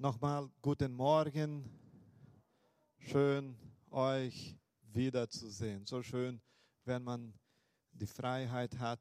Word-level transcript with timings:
Nochmal 0.00 0.48
guten 0.62 0.92
Morgen. 0.92 1.68
Schön, 2.98 3.56
euch 3.90 4.56
wiederzusehen. 4.92 5.86
So 5.86 6.04
schön, 6.04 6.40
wenn 6.84 7.02
man 7.02 7.34
die 7.90 8.06
Freiheit 8.06 8.78
hat, 8.78 9.00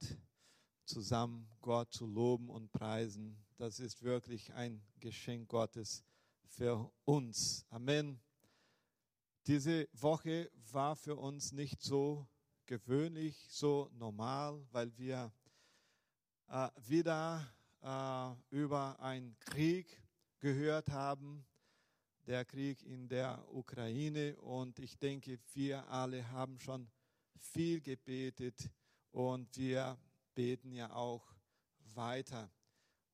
zusammen 0.86 1.48
Gott 1.62 1.94
zu 1.94 2.08
loben 2.08 2.50
und 2.50 2.72
preisen. 2.72 3.38
Das 3.58 3.80
ist 3.80 4.02
wirklich 4.02 4.52
ein 4.56 4.82
Geschenk 5.00 5.50
Gottes 5.50 6.04
für 6.48 6.92
uns. 7.06 7.64
Amen. 7.70 8.20
Diese 9.46 9.88
Woche 9.94 10.50
war 10.72 10.96
für 10.96 11.16
uns 11.16 11.52
nicht 11.52 11.80
so 11.80 12.28
gewöhnlich, 12.66 13.46
so 13.52 13.92
normal, 13.94 14.66
weil 14.72 14.98
wir 14.98 15.32
äh, 16.48 16.70
wieder 16.88 17.48
äh, 17.84 18.34
über 18.50 19.00
einen 19.00 19.38
Krieg 19.38 20.02
gehört 20.40 20.90
haben, 20.90 21.46
der 22.26 22.46
Krieg 22.46 22.84
in 22.84 23.08
der 23.08 23.44
Ukraine. 23.54 24.36
Und 24.38 24.80
ich 24.80 24.98
denke, 24.98 25.40
wir 25.54 25.88
alle 25.90 26.30
haben 26.30 26.60
schon 26.60 26.90
viel 27.38 27.82
gebetet 27.82 28.70
und 29.12 29.58
wir 29.58 29.98
beten 30.36 30.72
ja 30.72 30.94
auch 30.94 31.26
weiter. 31.96 32.52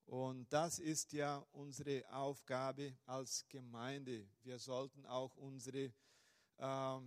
Und 0.06 0.52
das 0.52 0.78
ist 0.78 1.12
ja 1.12 1.38
unsere 1.52 2.04
Aufgabe 2.12 2.94
als 3.06 3.46
Gemeinde. 3.48 4.26
Wir 4.42 4.58
sollten 4.58 5.06
auch 5.06 5.34
unsere 5.36 5.92
äh, 6.58 7.00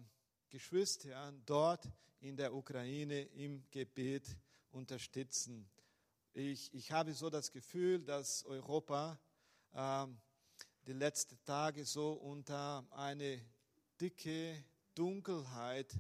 Geschwister 0.50 1.32
dort 1.46 1.88
in 2.20 2.36
der 2.36 2.54
Ukraine 2.54 3.22
im 3.22 3.64
Gebet 3.70 4.36
unterstützen. 4.72 5.70
Ich, 6.34 6.74
ich 6.74 6.92
habe 6.92 7.14
so 7.14 7.30
das 7.30 7.52
Gefühl, 7.52 8.04
dass 8.04 8.44
Europa 8.46 9.20
die 9.74 10.94
letzten 10.94 11.44
Tage 11.44 11.86
so 11.86 12.14
unter 12.14 12.86
eine 12.92 13.42
dicke 14.00 14.64
Dunkelheit 14.96 16.00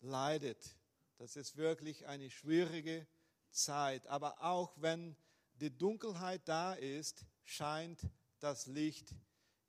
leidet. 0.00 0.76
Das 1.18 1.36
ist 1.36 1.56
wirklich 1.56 2.06
eine 2.06 2.30
schwierige 2.30 3.06
Zeit. 3.50 4.06
Aber 4.06 4.42
auch 4.42 4.74
wenn 4.80 5.16
die 5.54 5.76
Dunkelheit 5.76 6.48
da 6.48 6.74
ist, 6.74 7.24
scheint 7.44 8.00
das 8.40 8.66
Licht 8.66 9.14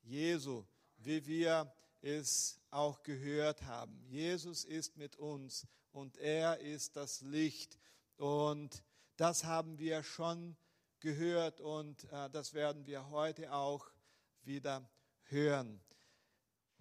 Jesu, 0.02 0.66
wie 0.98 1.26
wir 1.26 1.72
es 2.02 2.60
auch 2.72 3.04
gehört 3.04 3.64
haben. 3.64 4.04
Jesus 4.08 4.66
ist 4.66 4.98
mit 4.98 5.16
uns 5.16 5.68
und 5.92 6.18
er 6.18 6.60
ist 6.60 6.96
das 6.96 7.22
Licht. 7.22 7.78
Und 8.18 8.84
das 9.16 9.44
haben 9.44 9.78
wir 9.78 10.04
schon 10.04 10.58
gehört 11.04 11.60
und 11.60 12.02
äh, 12.14 12.30
das 12.30 12.54
werden 12.54 12.88
wir 12.88 13.10
heute 13.10 13.52
auch 13.52 13.86
wieder 14.44 14.90
hören. 15.24 15.82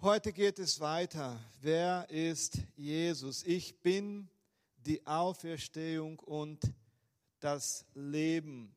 Heute 0.01 0.33
geht 0.33 0.61
es 0.61 0.79
weiter. 0.79 1.41
Wer 1.61 2.09
ist 2.09 2.59
Jesus? 2.77 3.43
Ich 3.43 3.83
bin 3.83 4.31
die 4.77 5.05
Auferstehung 5.09 6.21
und 6.21 6.73
das 7.41 7.85
Leben. 7.95 8.77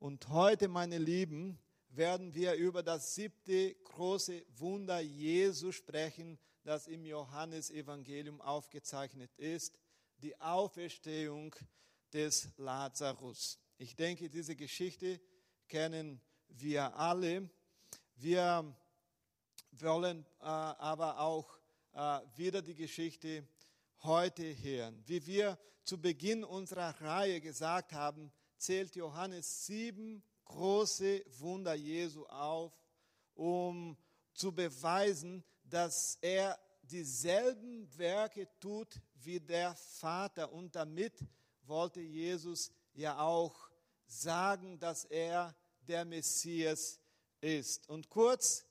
Und 0.00 0.28
heute, 0.30 0.66
meine 0.66 0.98
Lieben, 0.98 1.56
werden 1.90 2.34
wir 2.34 2.54
über 2.54 2.82
das 2.82 3.14
siebte 3.14 3.76
große 3.76 4.44
Wunder 4.56 4.98
Jesu 4.98 5.70
sprechen, 5.70 6.36
das 6.64 6.88
im 6.88 7.04
Johannesevangelium 7.04 8.40
aufgezeichnet 8.40 9.30
ist, 9.36 9.78
die 10.18 10.40
Auferstehung 10.40 11.54
des 12.12 12.48
Lazarus. 12.56 13.60
Ich 13.76 13.96
denke, 13.96 14.30
diese 14.30 14.54
Geschichte 14.54 15.20
kennen 15.66 16.20
wir 16.48 16.94
alle. 16.96 17.50
Wir 18.14 18.72
wollen 19.72 20.24
äh, 20.40 20.44
aber 20.44 21.18
auch 21.18 21.58
äh, 21.92 22.20
wieder 22.36 22.62
die 22.62 22.76
Geschichte 22.76 23.44
heute 24.04 24.44
hören. 24.62 25.02
Wie 25.06 25.26
wir 25.26 25.58
zu 25.82 26.00
Beginn 26.00 26.44
unserer 26.44 27.00
Reihe 27.00 27.40
gesagt 27.40 27.92
haben, 27.92 28.30
zählt 28.58 28.94
Johannes 28.94 29.66
sieben 29.66 30.22
große 30.44 31.24
Wunder 31.40 31.74
Jesu 31.74 32.24
auf, 32.26 32.72
um 33.34 33.96
zu 34.34 34.52
beweisen, 34.52 35.42
dass 35.64 36.16
er 36.20 36.56
dieselben 36.82 37.88
Werke 37.98 38.46
tut 38.60 39.00
wie 39.16 39.40
der 39.40 39.74
Vater. 39.74 40.52
Und 40.52 40.76
damit 40.76 41.18
wollte 41.64 42.00
Jesus 42.00 42.70
ja 42.94 43.18
auch 43.18 43.54
sagen, 44.06 44.78
dass 44.78 45.04
er 45.04 45.54
der 45.80 46.04
Messias 46.04 47.00
ist. 47.40 47.88
Und 47.88 48.08
kurz 48.08 48.64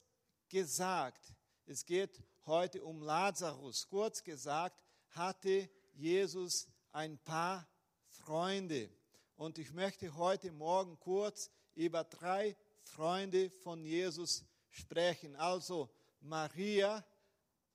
gesagt, 0.50 1.34
es 1.66 1.86
geht 1.86 2.22
heute 2.46 2.84
um 2.84 3.02
Lazarus. 3.02 3.88
Kurz 3.88 4.24
gesagt, 4.24 4.82
hatte 5.10 5.70
Jesus 5.94 6.68
ein 6.92 7.18
paar 7.20 7.68
Freunde. 8.08 8.90
Und 9.36 9.58
ich 9.58 9.72
möchte 9.74 10.16
heute 10.16 10.52
Morgen 10.52 11.00
kurz 11.00 11.52
über 11.76 12.04
drei 12.04 12.56
Freunde 12.82 13.50
von 13.50 13.84
Jesus 13.84 14.46
sprechen. 14.70 15.36
Also 15.36 15.90
Maria, 16.22 17.06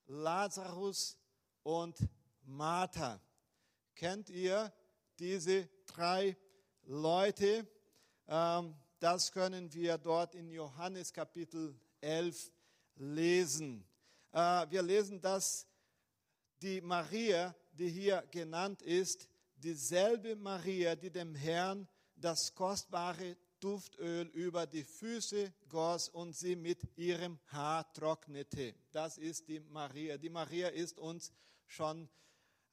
Lazarus 0.07 1.17
und 1.63 1.97
Martha. 2.43 3.21
Kennt 3.95 4.29
ihr 4.29 4.73
diese 5.19 5.69
drei 5.91 6.37
Leute? 6.83 7.67
Ähm, 8.27 8.75
das 8.99 9.31
können 9.31 9.73
wir 9.73 9.97
dort 9.97 10.35
in 10.35 10.49
Johannes 10.49 11.13
Kapitel 11.13 11.79
11 12.01 12.51
lesen. 12.95 13.85
Äh, 14.31 14.69
wir 14.69 14.81
lesen, 14.81 15.21
dass 15.21 15.65
die 16.61 16.81
Maria, 16.81 17.55
die 17.71 17.89
hier 17.89 18.23
genannt 18.31 18.81
ist, 18.81 19.27
dieselbe 19.55 20.35
Maria, 20.35 20.95
die 20.95 21.09
dem 21.09 21.35
Herrn 21.35 21.87
das 22.15 22.53
kostbare 22.53 23.37
Duftöl 23.59 24.27
über 24.27 24.65
die 24.65 24.83
Füße 24.83 25.53
goss 25.67 26.09
und 26.09 26.35
sie 26.35 26.55
mit 26.55 26.81
ihrem 26.97 27.39
Haar 27.47 27.91
trocknete. 27.93 28.75
Das 28.91 29.17
ist 29.17 29.47
die 29.47 29.59
Maria. 29.59 30.17
Die 30.17 30.29
Maria 30.29 30.69
ist 30.69 30.97
uns 30.97 31.33
schon 31.67 32.09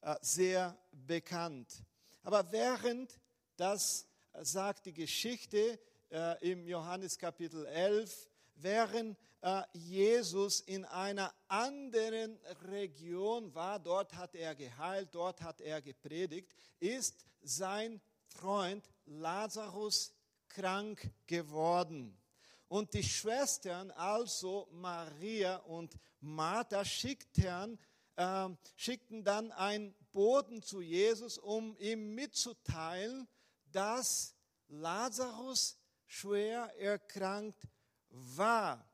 äh, 0.01 0.15
sehr 0.21 0.79
bekannt. 0.93 1.85
Aber 2.27 2.51
während, 2.51 3.21
das 3.57 4.05
sagt 4.43 4.87
die 4.87 4.93
Geschichte 4.93 5.79
äh, 6.11 6.51
im 6.51 6.67
Johannes 6.67 7.17
Kapitel 7.17 7.65
11, 7.67 8.29
während 8.57 9.17
äh, 9.43 9.63
Jesus 9.75 10.59
in 10.59 10.85
einer 10.87 11.33
anderen 11.47 12.37
Region 12.69 13.55
war, 13.55 13.79
dort 13.79 14.13
hat 14.17 14.35
er 14.35 14.57
geheilt, 14.57 15.11
dort 15.13 15.41
hat 15.41 15.61
er 15.61 15.81
gepredigt, 15.81 16.53
ist 16.81 17.25
sein 17.43 18.01
Freund 18.27 18.91
Lazarus 19.05 20.13
krank 20.49 21.09
geworden. 21.29 22.19
Und 22.67 22.93
die 22.93 23.05
Schwestern, 23.05 23.93
also 23.93 24.67
Maria 24.73 25.59
und 25.59 25.97
Martha, 26.19 26.85
schickten, 26.85 27.79
äh, 28.17 28.49
schickten 28.75 29.23
dann 29.23 29.53
einen 29.53 29.95
Boten 30.17 30.63
zu 30.63 30.81
Jesus, 30.81 31.37
um 31.37 31.77
ihm 31.77 32.15
mitzuteilen, 32.15 33.29
dass 33.71 34.35
Lazarus 34.69 35.79
schwer 36.07 36.75
erkrankt 36.79 37.69
war. 38.09 38.91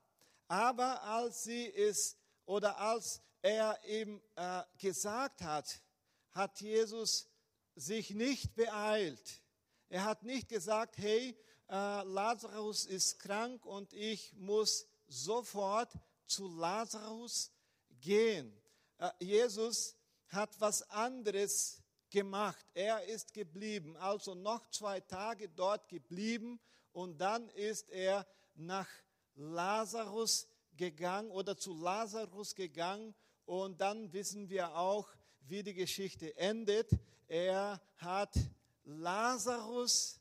Aber 0.49 1.00
als 1.05 1.44
sie 1.44 1.72
es 1.72 2.16
oder 2.44 2.77
als 2.77 3.22
er 3.41 3.78
ihm 3.84 4.21
äh, 4.34 4.62
gesagt 4.78 5.43
hat, 5.43 5.81
hat 6.32 6.61
Jesus 6.61 7.28
sich 7.77 8.11
nicht 8.11 8.56
beeilt. 8.56 9.43
Er 9.91 10.03
hat 10.03 10.25
nicht 10.25 10.49
gesagt, 10.49 10.99
hey, 10.99 11.38
äh, 11.69 12.03
Lazarus 12.03 12.84
ist 12.84 13.21
krank 13.21 13.65
und 13.65 13.93
ich 13.93 14.32
muss 14.35 14.88
sofort 15.06 15.93
zu 16.26 16.49
Lazarus 16.49 17.52
gehen. 18.00 18.61
Äh, 18.99 19.11
Jesus 19.20 19.94
hat 20.32 20.61
was 20.61 20.82
anderes 20.90 21.82
gemacht. 22.11 22.64
Er 22.75 23.05
ist 23.05 23.32
geblieben, 23.34 23.96
also 23.96 24.34
noch 24.34 24.69
zwei 24.70 25.00
Tage 25.00 25.49
dort 25.49 25.88
geblieben 25.88 26.61
und 26.93 27.19
dann 27.19 27.49
ist 27.50 27.90
er 27.90 28.26
nach 28.55 28.88
Lazarus 29.34 30.49
gegangen 30.76 31.31
oder 31.31 31.56
zu 31.56 31.75
Lazarus 31.75 32.55
gegangen 32.55 33.14
und 33.44 33.81
dann 33.81 34.12
wissen 34.12 34.49
wir 34.49 34.76
auch, 34.76 35.08
wie 35.40 35.62
die 35.62 35.75
Geschichte 35.75 36.37
endet. 36.37 36.90
Er 37.26 37.81
hat 37.96 38.34
Lazarus 38.84 40.20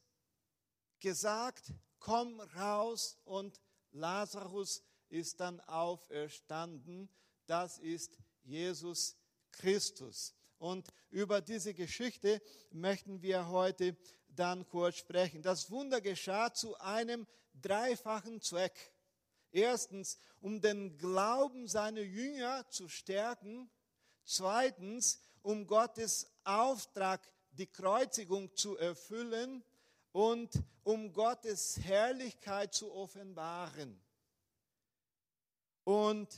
gesagt, 1.00 1.74
komm 2.00 2.40
raus 2.40 3.18
und 3.26 3.62
Lazarus 3.92 4.84
ist 5.10 5.40
dann 5.40 5.60
auferstanden. 5.62 7.10
Das 7.46 7.78
ist 7.78 8.18
Jesus 8.44 9.18
Christus. 9.52 10.34
Und 10.58 10.88
über 11.10 11.42
diese 11.42 11.74
Geschichte 11.74 12.42
möchten 12.72 13.22
wir 13.22 13.50
heute 13.50 13.98
dann 14.30 14.68
kurz 14.68 14.98
sprechen. 14.98 15.42
Das 15.42 15.72
Wunder 15.72 16.02
geschah 16.02 16.54
zu 16.54 16.78
einem 16.80 17.28
dreifachen 17.54 18.42
Zweck. 18.42 18.94
Erstens, 19.52 20.18
um 20.40 20.62
den 20.62 20.98
Glauben 20.98 21.68
seiner 21.68 22.02
Jünger 22.02 22.68
zu 22.70 22.88
stärken. 22.88 23.70
Zweitens, 24.24 25.20
um 25.42 25.68
Gottes 25.68 26.30
Auftrag, 26.44 27.22
die 27.52 27.68
Kreuzigung 27.68 28.56
zu 28.56 28.78
erfüllen 28.78 29.64
und 30.12 30.64
um 30.84 31.12
Gottes 31.12 31.80
Herrlichkeit 31.80 32.74
zu 32.74 32.94
offenbaren. 32.94 34.02
Und 35.84 36.30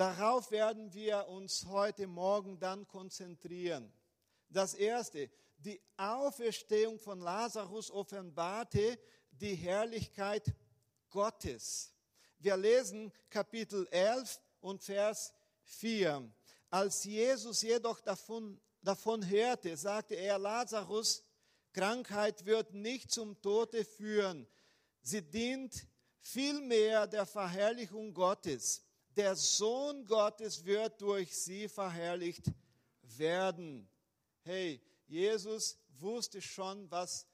darauf 0.00 0.50
werden 0.50 0.94
wir 0.94 1.28
uns 1.28 1.66
heute 1.66 2.06
Morgen 2.06 2.58
dann 2.58 2.88
konzentrieren. 2.88 3.92
Das 4.48 4.72
erste, 4.72 5.28
die 5.58 5.78
Auferstehung 5.98 6.98
von 6.98 7.20
Lazarus 7.20 7.90
offenbarte 7.90 8.98
die 9.30 9.54
Herrlichkeit 9.54 10.54
Gottes. 11.10 11.92
Wir 12.38 12.56
lesen 12.56 13.12
Kapitel 13.28 13.86
11 13.90 14.40
und 14.62 14.82
Vers 14.82 15.34
4. 15.64 16.32
Als 16.70 17.04
Jesus 17.04 17.60
jedoch 17.60 18.00
davon, 18.00 18.58
davon 18.80 19.28
hörte, 19.28 19.76
sagte 19.76 20.14
er, 20.14 20.38
Lazarus, 20.38 21.22
Krankheit 21.74 22.46
wird 22.46 22.72
nicht 22.72 23.12
zum 23.12 23.38
Tode 23.42 23.84
führen. 23.84 24.46
Sie 25.02 25.20
dient 25.20 25.86
vielmehr 26.20 27.06
der 27.06 27.26
Verherrlichung 27.26 28.14
Gottes. 28.14 28.82
Der 29.16 29.34
Sohn 29.36 30.06
Gottes 30.06 30.64
wird 30.64 31.00
durch 31.00 31.36
sie 31.36 31.68
verherrlicht 31.68 32.44
werden. 33.02 33.88
Hey, 34.42 34.80
Jesus 35.06 35.76
wusste 35.98 36.40
schon, 36.40 36.90
was 36.90 37.26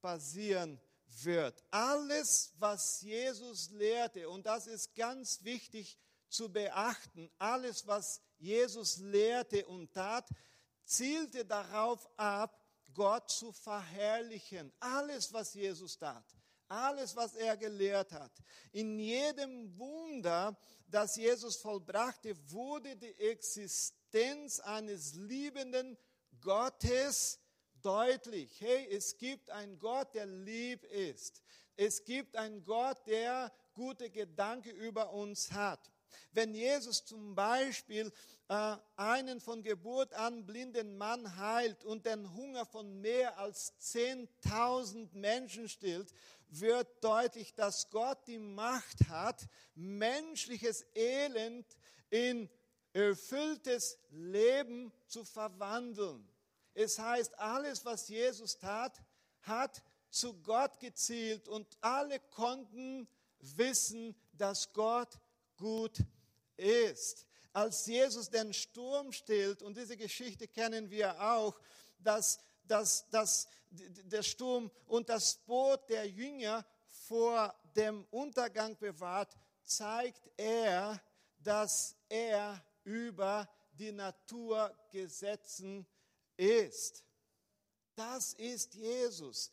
passieren 0.00 0.80
wird. 1.22 1.62
Alles, 1.70 2.52
was 2.58 3.00
Jesus 3.02 3.70
lehrte, 3.70 4.28
und 4.28 4.46
das 4.46 4.66
ist 4.66 4.94
ganz 4.94 5.42
wichtig 5.42 5.98
zu 6.28 6.50
beachten, 6.50 7.30
alles, 7.38 7.86
was 7.86 8.20
Jesus 8.38 8.98
lehrte 8.98 9.66
und 9.66 9.92
tat, 9.92 10.28
zielte 10.84 11.44
darauf 11.44 12.08
ab, 12.16 12.58
Gott 12.94 13.30
zu 13.30 13.52
verherrlichen. 13.52 14.72
Alles, 14.80 15.32
was 15.32 15.54
Jesus 15.54 15.96
tat, 15.96 16.24
alles, 16.68 17.14
was 17.16 17.34
er 17.34 17.56
gelehrt 17.56 18.12
hat. 18.12 18.32
In 18.72 18.98
jedem 18.98 19.78
Wunder, 19.78 20.56
das 20.92 21.16
Jesus 21.16 21.56
vollbrachte, 21.56 22.36
wurde 22.50 22.96
die 22.96 23.14
Existenz 23.18 24.60
eines 24.60 25.14
liebenden 25.14 25.96
Gottes 26.40 27.40
deutlich. 27.82 28.60
Hey, 28.60 28.88
es 28.94 29.16
gibt 29.16 29.50
einen 29.50 29.78
Gott, 29.78 30.14
der 30.14 30.26
lieb 30.26 30.84
ist. 30.84 31.42
Es 31.76 32.04
gibt 32.04 32.36
einen 32.36 32.62
Gott, 32.64 32.98
der 33.06 33.50
gute 33.74 34.10
Gedanken 34.10 34.70
über 34.76 35.12
uns 35.12 35.50
hat. 35.52 35.90
Wenn 36.32 36.54
Jesus 36.54 37.04
zum 37.04 37.34
Beispiel 37.34 38.12
äh, 38.48 38.76
einen 38.96 39.40
von 39.40 39.62
Geburt 39.62 40.12
an 40.12 40.44
blinden 40.44 40.98
Mann 40.98 41.36
heilt 41.36 41.84
und 41.84 42.04
den 42.04 42.34
Hunger 42.34 42.66
von 42.66 43.00
mehr 43.00 43.38
als 43.38 43.72
10.000 43.80 45.08
Menschen 45.14 45.68
stillt, 45.68 46.12
wird 46.60 47.02
deutlich, 47.02 47.54
dass 47.54 47.88
Gott 47.90 48.26
die 48.26 48.38
Macht 48.38 49.08
hat, 49.08 49.46
menschliches 49.74 50.84
Elend 50.94 51.66
in 52.10 52.48
erfülltes 52.92 53.98
Leben 54.10 54.92
zu 55.06 55.24
verwandeln. 55.24 56.28
Es 56.74 56.98
heißt, 56.98 57.38
alles, 57.38 57.84
was 57.84 58.08
Jesus 58.08 58.58
tat, 58.58 59.00
hat 59.42 59.82
zu 60.10 60.34
Gott 60.42 60.78
gezielt 60.78 61.48
und 61.48 61.66
alle 61.80 62.20
konnten 62.20 63.08
wissen, 63.40 64.14
dass 64.32 64.72
Gott 64.72 65.18
gut 65.56 65.98
ist. 66.56 67.26
Als 67.52 67.86
Jesus 67.86 68.30
den 68.30 68.52
Sturm 68.52 69.12
stillt, 69.12 69.62
und 69.62 69.76
diese 69.76 69.96
Geschichte 69.96 70.48
kennen 70.48 70.90
wir 70.90 71.20
auch, 71.20 71.58
dass, 71.98 72.38
dass, 72.72 73.06
dass 73.10 73.48
der 73.70 74.22
Sturm 74.22 74.70
und 74.86 75.10
das 75.10 75.36
Boot 75.44 75.86
der 75.90 76.08
Jünger 76.08 76.64
vor 76.88 77.54
dem 77.76 78.06
Untergang 78.10 78.78
bewahrt, 78.78 79.36
zeigt 79.62 80.30
er, 80.38 80.98
dass 81.38 81.94
er 82.08 82.64
über 82.84 83.46
die 83.72 83.92
Naturgesetzen 83.92 85.86
ist. 86.38 87.04
Das 87.94 88.32
ist 88.34 88.74
Jesus. 88.74 89.52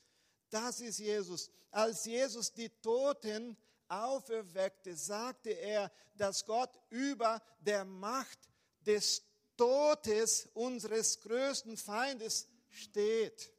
Das 0.49 0.79
ist 0.79 0.99
Jesus. 0.99 1.51
Als 1.71 2.05
Jesus 2.05 2.53
die 2.53 2.69
Toten 2.69 3.57
auferweckte, 3.89 4.95
sagte 4.95 5.49
er, 5.49 5.91
dass 6.15 6.45
Gott 6.45 6.71
über 6.89 7.41
der 7.59 7.83
Macht 7.83 8.39
des 8.85 9.23
Todes 9.57 10.47
unseres 10.53 11.19
größten 11.19 11.75
Feindes 11.75 12.47
steht. 12.79 13.51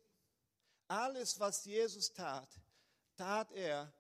Alles, 0.89 1.39
was 1.39 1.65
Jesus 1.65 2.13
tat, 2.13 2.49
tat 3.17 3.53
er 3.53 3.93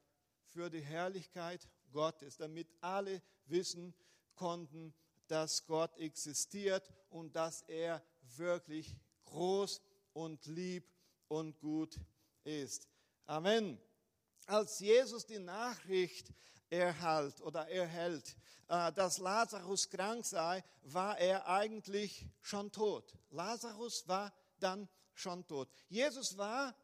für 0.49 0.69
die 0.69 0.81
Herrlichkeit 0.81 1.69
Gottes, 1.93 2.37
damit 2.37 2.69
alle 2.81 3.23
wissen 3.47 3.95
konnten, 4.35 4.95
dass 5.29 5.65
Gott 5.67 5.97
existiert 5.99 6.91
und 7.11 7.37
dass 7.37 7.63
er 7.63 8.03
wirklich 8.37 8.97
groß 9.27 9.81
und 10.13 10.45
lieb 10.47 10.91
und 11.29 11.59
gut 11.61 11.99
ist. 12.43 12.89
Amen. 13.27 13.81
Als 14.47 14.81
Jesus 14.81 15.27
die 15.27 15.39
Nachricht 15.39 16.33
erhält 16.69 17.41
oder 17.43 17.69
erhält, 17.69 18.37
äh, 18.69 18.93
dass 18.93 19.19
Lazarus 19.19 19.89
krank 19.89 20.25
sei, 20.25 20.65
war 20.83 21.19
er 21.19 21.47
eigentlich 21.47 22.27
schon 22.41 22.73
tot. 22.73 23.17
Lazarus 23.31 24.09
war 24.09 24.33
dann 24.59 24.89
schon 25.21 25.47
tot. 25.47 25.69
Jesus 25.89 26.37
war 26.37 26.75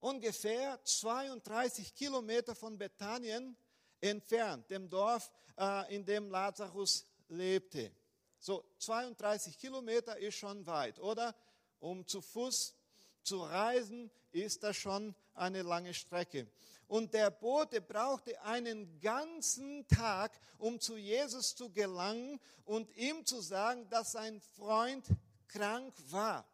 ungefähr 0.00 0.82
32 0.84 1.94
Kilometer 1.94 2.54
von 2.54 2.76
Bethanien 2.76 3.56
entfernt, 4.00 4.70
dem 4.70 4.88
Dorf, 4.88 5.30
äh, 5.58 5.94
in 5.94 6.04
dem 6.04 6.30
Lazarus 6.30 7.06
lebte. 7.28 7.92
So 8.38 8.64
32 8.78 9.58
Kilometer 9.58 10.16
ist 10.18 10.36
schon 10.36 10.66
weit, 10.66 10.98
oder? 10.98 11.34
Um 11.78 12.06
zu 12.06 12.20
Fuß 12.20 12.74
zu 13.22 13.42
reisen, 13.42 14.10
ist 14.32 14.62
das 14.62 14.76
schon 14.76 15.14
eine 15.34 15.62
lange 15.62 15.92
Strecke. 15.92 16.50
Und 16.86 17.14
der 17.14 17.30
Bote 17.30 17.80
brauchte 17.80 18.40
einen 18.42 19.00
ganzen 19.00 19.86
Tag, 19.86 20.40
um 20.58 20.80
zu 20.80 20.96
Jesus 20.96 21.54
zu 21.54 21.70
gelangen 21.70 22.40
und 22.64 22.90
ihm 22.96 23.24
zu 23.24 23.40
sagen, 23.40 23.88
dass 23.90 24.12
sein 24.12 24.40
Freund 24.40 25.06
krank 25.46 25.94
war. 26.10 26.49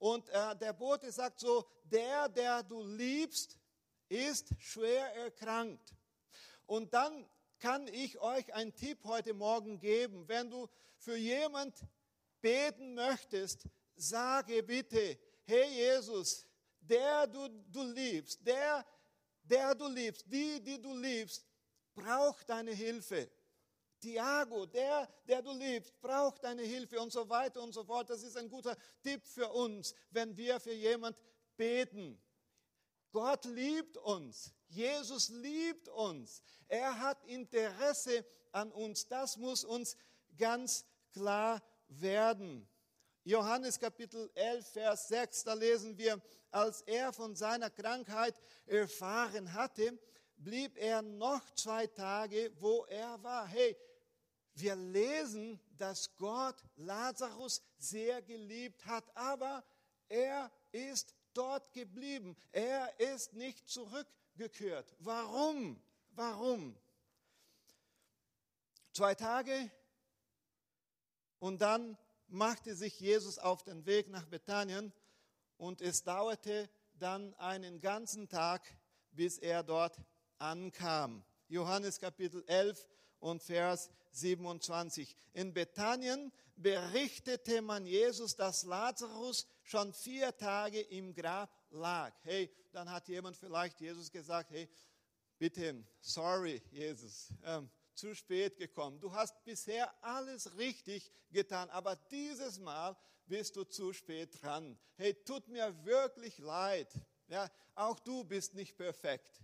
Und 0.00 0.28
äh, 0.30 0.56
der 0.56 0.72
Bote 0.72 1.12
sagt 1.12 1.40
so, 1.40 1.68
der, 1.84 2.26
der 2.30 2.62
du 2.62 2.82
liebst, 2.82 3.58
ist 4.08 4.48
schwer 4.58 5.14
erkrankt. 5.14 5.94
Und 6.66 6.92
dann 6.94 7.28
kann 7.58 7.86
ich 7.88 8.18
euch 8.18 8.52
einen 8.54 8.74
Tipp 8.74 9.04
heute 9.04 9.34
Morgen 9.34 9.78
geben. 9.78 10.26
Wenn 10.26 10.48
du 10.50 10.68
für 10.96 11.16
jemand 11.16 11.74
beten 12.40 12.94
möchtest, 12.94 13.68
sage 13.94 14.62
bitte, 14.62 15.18
hey 15.44 15.68
Jesus, 15.68 16.46
der 16.80 17.26
du, 17.26 17.48
du 17.70 17.82
liebst, 17.82 18.44
der, 18.46 18.86
der 19.42 19.74
du 19.74 19.86
liebst, 19.86 20.24
die, 20.32 20.62
die 20.62 20.80
du 20.80 20.96
liebst, 20.96 21.44
braucht 21.94 22.48
deine 22.48 22.72
Hilfe. 22.72 23.30
Tiago, 24.00 24.66
der, 24.66 25.08
der 25.28 25.42
du 25.42 25.52
liebst, 25.52 26.00
braucht 26.00 26.42
deine 26.42 26.62
Hilfe 26.62 27.00
und 27.00 27.12
so 27.12 27.28
weiter 27.28 27.62
und 27.62 27.72
so 27.72 27.84
fort. 27.84 28.10
Das 28.10 28.22
ist 28.22 28.36
ein 28.36 28.48
guter 28.48 28.76
Tipp 29.02 29.24
für 29.26 29.48
uns, 29.50 29.94
wenn 30.10 30.36
wir 30.36 30.58
für 30.58 30.72
jemand 30.72 31.16
beten. 31.56 32.20
Gott 33.12 33.44
liebt 33.44 33.96
uns. 33.98 34.52
Jesus 34.68 35.28
liebt 35.28 35.88
uns. 35.88 36.42
Er 36.68 36.98
hat 37.00 37.24
Interesse 37.24 38.24
an 38.52 38.72
uns. 38.72 39.08
Das 39.08 39.36
muss 39.36 39.64
uns 39.64 39.96
ganz 40.38 40.84
klar 41.12 41.62
werden. 41.88 42.66
Johannes 43.24 43.78
Kapitel 43.78 44.30
11, 44.34 44.66
Vers 44.66 45.08
6, 45.08 45.44
da 45.44 45.52
lesen 45.52 45.98
wir, 45.98 46.20
als 46.50 46.82
er 46.82 47.12
von 47.12 47.36
seiner 47.36 47.68
Krankheit 47.68 48.40
erfahren 48.66 49.52
hatte, 49.52 49.98
blieb 50.36 50.78
er 50.78 51.02
noch 51.02 51.42
zwei 51.54 51.86
Tage, 51.86 52.50
wo 52.58 52.86
er 52.86 53.22
war. 53.22 53.46
Hey, 53.46 53.76
wir 54.60 54.76
lesen, 54.76 55.60
dass 55.78 56.16
Gott 56.16 56.56
Lazarus 56.76 57.62
sehr 57.78 58.22
geliebt 58.22 58.84
hat, 58.86 59.04
aber 59.16 59.64
er 60.08 60.50
ist 60.72 61.14
dort 61.34 61.72
geblieben. 61.72 62.36
Er 62.52 62.98
ist 62.98 63.34
nicht 63.34 63.68
zurückgekehrt. 63.68 64.94
Warum? 64.98 65.80
Warum? 66.12 66.76
Zwei 68.92 69.14
Tage 69.14 69.70
und 71.38 71.62
dann 71.62 71.96
machte 72.28 72.74
sich 72.74 73.00
Jesus 73.00 73.38
auf 73.38 73.62
den 73.62 73.86
Weg 73.86 74.08
nach 74.08 74.26
Bethanien 74.26 74.92
und 75.56 75.80
es 75.80 76.02
dauerte 76.02 76.68
dann 76.94 77.34
einen 77.34 77.80
ganzen 77.80 78.28
Tag, 78.28 78.62
bis 79.12 79.38
er 79.38 79.62
dort 79.62 79.96
ankam. 80.38 81.24
Johannes 81.48 81.98
Kapitel 81.98 82.44
11 82.46 82.86
und 83.20 83.42
Vers 83.42 83.90
27. 84.12 85.16
In 85.34 85.52
Bethanien 85.52 86.32
berichtete 86.56 87.62
man 87.62 87.86
Jesus, 87.86 88.36
dass 88.36 88.64
Lazarus 88.64 89.46
schon 89.62 89.92
vier 89.92 90.36
Tage 90.36 90.80
im 90.80 91.14
Grab 91.14 91.50
lag. 91.70 92.12
Hey, 92.22 92.50
dann 92.72 92.90
hat 92.90 93.08
jemand 93.08 93.36
vielleicht 93.36 93.80
Jesus 93.80 94.10
gesagt, 94.10 94.50
hey, 94.50 94.68
bitte, 95.38 95.84
sorry, 96.00 96.62
Jesus, 96.70 97.32
ähm, 97.44 97.70
zu 97.94 98.14
spät 98.14 98.56
gekommen. 98.56 99.00
Du 99.00 99.12
hast 99.12 99.42
bisher 99.44 99.92
alles 100.02 100.56
richtig 100.56 101.10
getan, 101.30 101.68
aber 101.70 101.96
dieses 102.10 102.58
Mal 102.58 102.96
bist 103.26 103.56
du 103.56 103.64
zu 103.64 103.92
spät 103.92 104.42
dran. 104.42 104.78
Hey, 104.96 105.14
tut 105.24 105.48
mir 105.48 105.84
wirklich 105.84 106.38
leid. 106.38 106.92
Ja, 107.28 107.48
auch 107.74 107.98
du 108.00 108.24
bist 108.24 108.54
nicht 108.54 108.76
perfekt. 108.76 109.40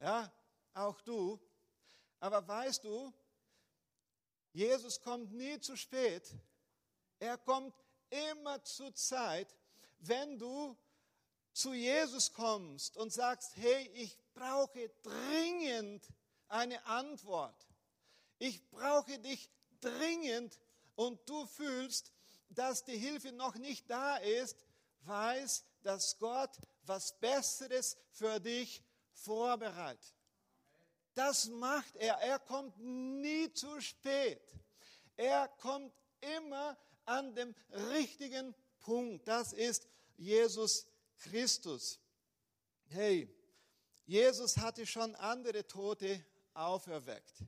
Ja, 0.00 0.32
auch 0.74 1.00
du. 1.00 1.40
Aber 2.20 2.46
weißt 2.46 2.84
du, 2.84 3.12
Jesus 4.52 5.00
kommt 5.00 5.32
nie 5.32 5.60
zu 5.60 5.76
spät. 5.76 6.34
Er 7.18 7.38
kommt 7.38 7.74
immer 8.10 8.62
zur 8.64 8.94
Zeit, 8.94 9.54
wenn 9.98 10.38
du 10.38 10.76
zu 11.52 11.72
Jesus 11.72 12.32
kommst 12.32 12.96
und 12.96 13.12
sagst, 13.12 13.56
hey, 13.56 13.90
ich 13.94 14.16
brauche 14.34 14.88
dringend 15.02 16.06
eine 16.48 16.84
Antwort. 16.86 17.66
Ich 18.38 18.68
brauche 18.70 19.18
dich 19.18 19.50
dringend 19.80 20.58
und 20.94 21.28
du 21.28 21.46
fühlst, 21.46 22.12
dass 22.48 22.84
die 22.84 22.96
Hilfe 22.96 23.32
noch 23.32 23.54
nicht 23.54 23.88
da 23.88 24.16
ist, 24.16 24.64
weiß, 25.02 25.64
dass 25.82 26.18
Gott 26.18 26.56
was 26.82 27.18
Besseres 27.20 27.96
für 28.10 28.40
dich 28.40 28.82
vorbereitet. 29.12 30.19
Das 31.14 31.46
macht 31.48 31.96
er. 31.96 32.14
Er 32.16 32.38
kommt 32.38 32.78
nie 32.78 33.52
zu 33.52 33.80
spät. 33.80 34.42
Er 35.16 35.48
kommt 35.48 35.92
immer 36.38 36.76
an 37.04 37.34
dem 37.34 37.54
richtigen 37.92 38.54
Punkt. 38.80 39.26
Das 39.26 39.52
ist 39.52 39.88
Jesus 40.16 40.86
Christus. 41.18 42.00
Hey, 42.86 43.28
Jesus 44.06 44.56
hatte 44.56 44.86
schon 44.86 45.14
andere 45.16 45.66
Tote 45.66 46.24
auferweckt. 46.54 47.44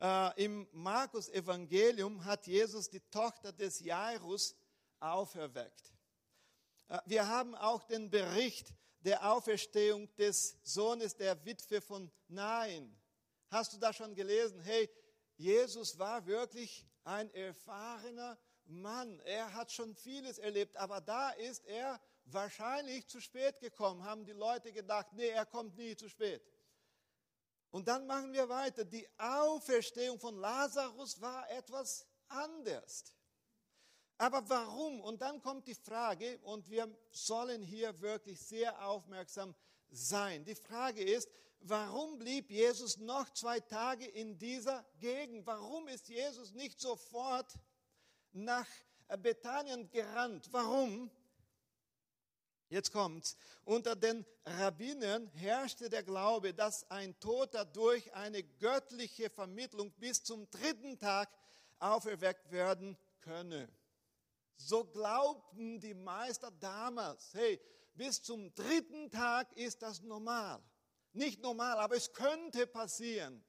Äh, 0.00 0.44
Im 0.44 0.68
Markus 0.72 1.28
Evangelium 1.28 2.24
hat 2.24 2.46
Jesus 2.46 2.88
die 2.88 3.00
Tochter 3.00 3.52
des 3.52 3.80
Jairus 3.80 4.56
auferweckt. 5.00 5.92
Äh, 6.88 7.00
wir 7.06 7.26
haben 7.26 7.54
auch 7.54 7.84
den 7.84 8.10
Bericht 8.10 8.72
der 9.00 9.30
Auferstehung 9.32 10.14
des 10.16 10.58
Sohnes 10.62 11.16
der 11.16 11.44
Witwe 11.44 11.80
von 11.80 12.10
Nain. 12.28 12.96
Hast 13.50 13.72
du 13.72 13.78
das 13.78 13.96
schon 13.96 14.14
gelesen? 14.14 14.60
Hey, 14.60 14.90
Jesus 15.36 15.98
war 15.98 16.26
wirklich 16.26 16.86
ein 17.04 17.32
erfahrener 17.32 18.38
Mann. 18.66 19.20
Er 19.20 19.54
hat 19.54 19.72
schon 19.72 19.94
vieles 19.94 20.38
erlebt, 20.38 20.76
aber 20.76 21.00
da 21.00 21.30
ist 21.30 21.64
er 21.66 22.00
wahrscheinlich 22.24 23.06
zu 23.08 23.20
spät 23.20 23.58
gekommen, 23.60 24.04
haben 24.04 24.24
die 24.24 24.32
Leute 24.32 24.72
gedacht, 24.72 25.06
nee, 25.12 25.28
er 25.28 25.46
kommt 25.46 25.76
nie 25.76 25.96
zu 25.96 26.08
spät. 26.08 26.42
Und 27.70 27.88
dann 27.88 28.06
machen 28.06 28.32
wir 28.32 28.48
weiter. 28.48 28.84
Die 28.84 29.06
Auferstehung 29.18 30.18
von 30.18 30.36
Lazarus 30.36 31.20
war 31.20 31.50
etwas 31.50 32.06
anders. 32.28 33.04
Aber 34.18 34.48
warum? 34.48 35.00
Und 35.00 35.22
dann 35.22 35.40
kommt 35.40 35.68
die 35.68 35.76
Frage, 35.76 36.38
und 36.40 36.68
wir 36.68 36.92
sollen 37.12 37.62
hier 37.62 38.00
wirklich 38.00 38.40
sehr 38.40 38.84
aufmerksam 38.84 39.54
sein. 39.90 40.44
Die 40.44 40.56
Frage 40.56 41.02
ist, 41.02 41.30
warum 41.60 42.18
blieb 42.18 42.50
Jesus 42.50 42.96
noch 42.98 43.32
zwei 43.32 43.60
Tage 43.60 44.06
in 44.06 44.36
dieser 44.36 44.84
Gegend? 44.98 45.46
Warum 45.46 45.86
ist 45.86 46.08
Jesus 46.08 46.52
nicht 46.52 46.80
sofort 46.80 47.54
nach 48.32 48.66
Bethanien 49.22 49.88
gerannt? 49.90 50.48
Warum? 50.50 51.10
Jetzt 52.70 52.92
kommt's. 52.92 53.36
Unter 53.64 53.96
den 53.96 54.26
Rabbinern 54.44 55.28
herrschte 55.28 55.88
der 55.88 56.02
Glaube, 56.02 56.52
dass 56.52 56.90
ein 56.90 57.18
Toter 57.18 57.64
durch 57.64 58.12
eine 58.14 58.42
göttliche 58.42 59.30
Vermittlung 59.30 59.92
bis 59.92 60.22
zum 60.22 60.50
dritten 60.50 60.98
Tag 60.98 61.30
auferweckt 61.78 62.50
werden 62.50 62.98
könne. 63.20 63.68
So 64.58 64.84
glaubten 64.84 65.80
die 65.80 65.94
Meister 65.94 66.50
damals. 66.50 67.32
Hey, 67.32 67.60
bis 67.94 68.22
zum 68.22 68.54
dritten 68.54 69.10
Tag 69.10 69.50
ist 69.56 69.82
das 69.82 70.02
normal. 70.02 70.62
Nicht 71.12 71.40
normal, 71.40 71.78
aber 71.78 71.96
es 71.96 72.12
könnte 72.12 72.66
passieren. 72.66 73.42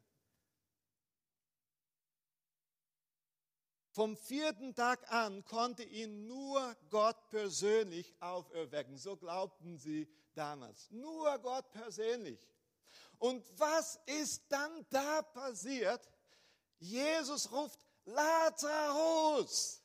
Vom 3.92 4.16
vierten 4.16 4.76
Tag 4.76 5.12
an 5.12 5.44
konnte 5.44 5.84
ihn 5.84 6.28
nur 6.28 6.76
Gott 6.90 7.18
persönlich 7.30 8.16
auferwecken. 8.22 8.98
So 8.98 9.18
glaubten 9.18 9.78
sie 9.78 10.08
damals. 10.36 10.90
Nur 10.92 11.38
Gott 11.40 11.70
persönlich. 11.72 12.40
Und 13.18 13.44
was 13.60 14.00
ist 14.06 14.44
dann 14.50 14.86
da 14.90 15.22
passiert? 15.22 16.08
Jesus 16.78 17.52
ruft 17.52 17.80
Lazarus. 18.06 19.79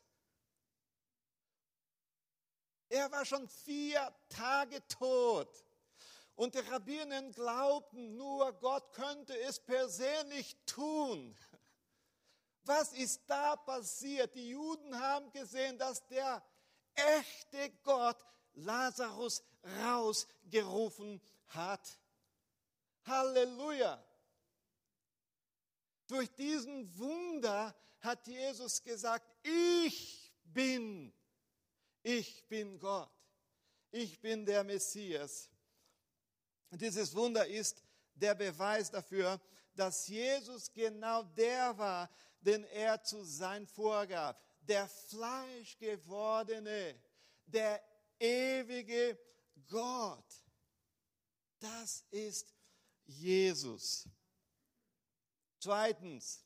Er 2.88 3.10
war 3.10 3.24
schon 3.24 3.48
vier 3.48 4.12
Tage 4.28 4.86
tot. 4.88 5.48
Und 6.36 6.54
die 6.54 6.60
Rabbinen 6.60 7.32
glaubten, 7.32 8.16
nur 8.16 8.52
Gott 8.54 8.92
könnte 8.92 9.38
es 9.40 9.60
persönlich 9.60 10.56
tun. 10.66 11.36
Was 12.64 12.92
ist 12.92 13.22
da 13.26 13.56
passiert? 13.56 14.34
Die 14.34 14.50
Juden 14.50 14.98
haben 14.98 15.30
gesehen, 15.32 15.78
dass 15.78 16.06
der 16.08 16.42
echte 16.94 17.70
Gott 17.82 18.16
Lazarus 18.54 19.44
rausgerufen 19.82 21.20
hat. 21.48 21.98
Halleluja! 23.06 24.02
Durch 26.06 26.30
diesen 26.34 26.96
Wunder 26.98 27.74
hat 28.00 28.26
Jesus 28.26 28.82
gesagt, 28.82 29.26
ich 29.42 30.32
bin, 30.44 31.12
ich 32.04 32.46
bin 32.46 32.78
Gott, 32.78 33.10
ich 33.90 34.20
bin 34.20 34.46
der 34.46 34.62
Messias. 34.62 35.50
Dieses 36.70 37.14
Wunder 37.14 37.46
ist 37.46 37.82
der 38.14 38.34
Beweis 38.34 38.90
dafür, 38.90 39.40
dass 39.74 40.06
Jesus 40.06 40.70
genau 40.72 41.22
der 41.22 41.76
war, 41.76 42.08
den 42.40 42.64
er 42.64 43.02
zu 43.02 43.24
sein 43.24 43.66
vorgab. 43.66 44.40
Der 44.60 44.86
Fleischgewordene, 44.88 47.00
der 47.46 47.82
ewige 48.18 49.18
Gott. 49.68 50.42
Das 51.58 52.04
ist 52.10 52.54
Jesus. 53.06 54.08
Zweitens, 55.58 56.44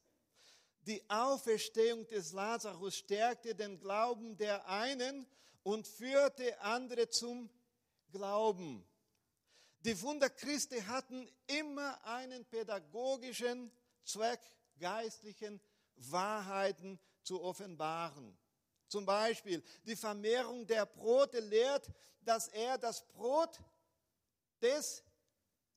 die 0.82 1.02
Auferstehung 1.10 2.06
des 2.06 2.32
Lazarus 2.32 2.96
stärkte 2.96 3.54
den 3.54 3.80
Glauben 3.80 4.36
der 4.36 4.66
einen 4.68 5.26
und 5.62 5.86
führte 5.86 6.60
andere 6.60 7.08
zum 7.08 7.50
Glauben. 8.10 8.86
Die 9.80 10.00
Wunder 10.02 10.30
Christi 10.30 10.80
hatten 10.80 11.30
immer 11.46 12.04
einen 12.04 12.44
pädagogischen 12.46 13.70
Zweck, 14.04 14.40
geistlichen 14.78 15.60
Wahrheiten 15.96 16.98
zu 17.22 17.42
offenbaren. 17.42 18.36
Zum 18.88 19.04
Beispiel 19.04 19.62
die 19.84 19.96
Vermehrung 19.96 20.66
der 20.66 20.86
Brote 20.86 21.40
lehrt, 21.40 21.90
dass 22.22 22.48
er 22.48 22.78
das 22.78 23.06
Brot 23.08 23.58
des 24.62 25.04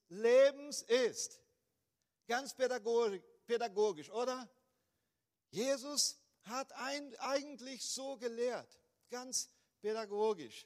Lebens 0.07 0.81
ist. 0.83 1.39
Ganz 2.27 2.55
pädagogisch, 2.55 4.09
oder? 4.09 4.49
Jesus 5.49 6.17
hat 6.43 6.71
eigentlich 6.73 7.83
so 7.83 8.17
gelehrt, 8.17 8.79
ganz 9.09 9.49
pädagogisch. 9.81 10.65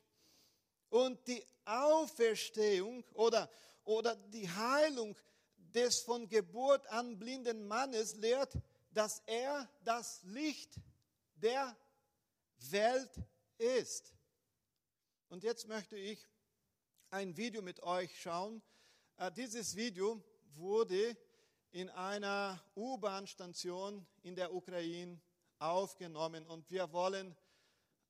Und 0.89 1.27
die 1.27 1.43
Auferstehung 1.65 3.03
oder, 3.13 3.49
oder 3.83 4.15
die 4.15 4.49
Heilung 4.49 5.17
des 5.57 6.01
von 6.01 6.27
Geburt 6.29 6.85
an 6.87 7.17
blinden 7.17 7.67
Mannes 7.67 8.15
lehrt, 8.15 8.53
dass 8.91 9.21
er 9.25 9.69
das 9.83 10.23
Licht 10.23 10.75
der 11.35 11.75
Welt 12.69 13.11
ist. 13.57 14.13
Und 15.29 15.43
jetzt 15.43 15.67
möchte 15.67 15.97
ich 15.97 16.25
ein 17.09 17.35
Video 17.35 17.61
mit 17.61 17.81
euch 17.83 18.19
schauen. 18.21 18.61
Äh, 19.17 19.31
dieses 19.31 19.75
Video 19.75 20.21
wurde 20.53 21.17
in 21.71 21.89
einer 21.89 22.63
U-Bahn-Station 22.75 24.05
in 24.23 24.35
der 24.35 24.53
Ukraine 24.53 25.19
aufgenommen 25.59 26.45
und 26.47 26.69
wir 26.71 26.91
wollen 26.93 27.35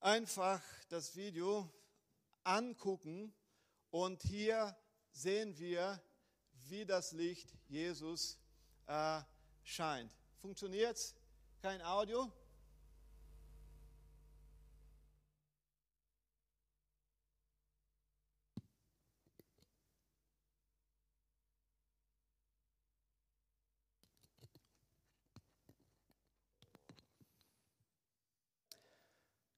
einfach 0.06 0.62
das 0.90 1.16
Video 1.16 1.68
angucken 2.44 3.34
und 3.90 4.22
hier 4.22 4.78
sehen 5.12 5.58
wir, 5.58 6.00
wie 6.68 6.86
das 6.86 7.12
Licht 7.12 7.52
Jesus 7.68 8.38
äh, 8.86 9.22
scheint. 9.64 10.16
Funktioniert's? 10.38 11.16
Kein 11.60 11.82
Audio? 11.82 12.32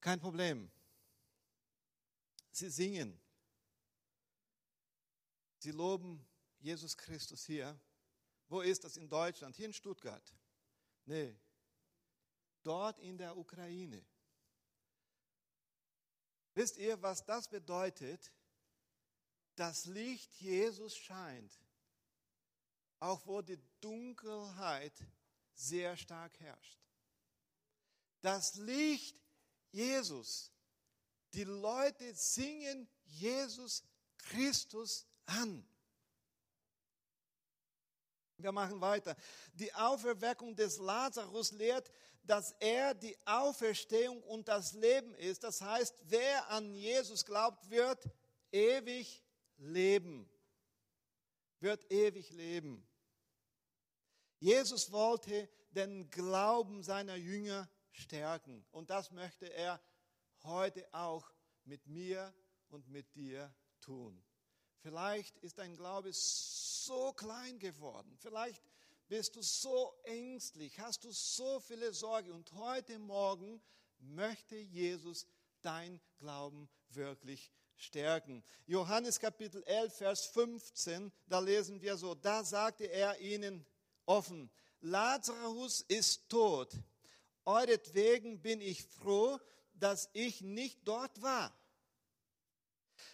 Kein 0.08 0.22
Problem. 0.22 0.72
Sie 2.54 2.70
singen. 2.70 3.20
Sie 5.58 5.72
loben 5.72 6.26
Jesus 6.60 6.96
Christus 6.96 7.46
hier. 7.46 7.78
Wo 8.48 8.62
ist 8.62 8.86
das 8.86 8.96
in 8.96 9.10
Deutschland? 9.10 9.58
Hier 9.58 9.66
in 9.66 9.74
Stuttgart? 9.74 10.34
Nee. 11.04 11.38
Dort 12.64 13.00
in 13.00 13.18
der 13.18 13.36
Ukraine. 13.36 14.02
Wisst 16.54 16.78
ihr, 16.78 17.02
was 17.02 17.26
das 17.26 17.50
bedeutet? 17.50 18.32
Das 19.56 19.88
Licht 19.88 20.34
Jesus 20.36 20.96
scheint, 20.96 21.60
auch 23.02 23.28
wo 23.28 23.42
die 23.42 23.60
Dunkelheit 23.82 24.94
sehr 25.54 25.98
stark 25.98 26.40
herrscht. 26.40 26.80
Das 28.22 28.56
Licht 28.56 29.27
Jesus. 29.78 30.52
Die 31.34 31.44
Leute 31.44 32.14
singen 32.16 32.90
Jesus 33.06 33.84
Christus 34.18 35.06
an. 35.26 35.64
Wir 38.38 38.52
machen 38.52 38.82
weiter. 38.82 39.16
Die 39.54 39.74
Auferweckung 39.74 40.56
des 40.56 40.78
Lazarus 40.78 41.52
lehrt, 41.52 41.92
dass 42.24 42.52
er 42.60 42.94
die 42.94 43.18
Auferstehung 43.26 44.22
und 44.24 44.48
das 44.48 44.74
Leben 44.74 45.14
ist. 45.16 45.44
Das 45.44 45.62
heißt, 45.62 45.96
wer 46.06 46.50
an 46.50 46.74
Jesus 46.74 47.26
glaubt, 47.26 47.70
wird 47.70 48.04
ewig 48.52 49.24
leben. 49.58 50.30
Wird 51.60 51.92
ewig 51.92 52.30
leben. 52.32 52.88
Jesus 54.40 54.92
wollte 54.92 55.50
den 55.72 56.10
Glauben 56.10 56.84
seiner 56.84 57.16
Jünger 57.16 57.68
stärken. 57.98 58.66
Und 58.72 58.90
das 58.90 59.12
möchte 59.12 59.52
er 59.54 59.82
heute 60.44 60.88
auch 60.94 61.32
mit 61.66 61.88
mir 61.88 62.34
und 62.70 62.88
mit 62.88 63.16
dir 63.16 63.54
tun. 63.82 64.24
Vielleicht 64.80 65.38
ist 65.40 65.58
dein 65.58 65.76
Glaube 65.76 66.12
so 66.14 67.12
klein 67.14 67.60
geworden. 67.60 68.16
Vielleicht 68.20 68.64
bist 69.08 69.36
du 69.36 69.42
so 69.42 69.94
ängstlich, 70.04 70.80
hast 70.80 71.04
du 71.04 71.12
so 71.12 71.60
viele 71.60 71.94
Sorge. 71.94 72.34
Und 72.34 72.52
heute 72.54 73.00
Morgen 73.00 73.62
möchte 74.00 74.56
Jesus 74.56 75.26
dein 75.62 76.00
Glauben 76.20 76.70
wirklich 76.90 77.52
stärken. 77.76 78.44
Johannes 78.66 79.20
Kapitel 79.20 79.64
11, 79.64 79.98
Vers 79.98 80.26
15, 80.28 81.12
da 81.26 81.40
lesen 81.40 81.82
wir 81.82 81.98
so, 81.98 82.16
da 82.16 82.44
sagte 82.44 82.86
er 82.86 83.20
ihnen 83.20 83.66
offen, 84.06 84.50
Lazarus 84.82 85.82
ist 85.82 86.30
tot 86.30 86.78
euretwegen 87.48 88.42
bin 88.42 88.62
ich 88.62 88.84
froh, 88.84 89.40
dass 89.74 90.10
ich 90.14 90.42
nicht 90.42 90.80
dort 90.86 91.22
war, 91.22 91.56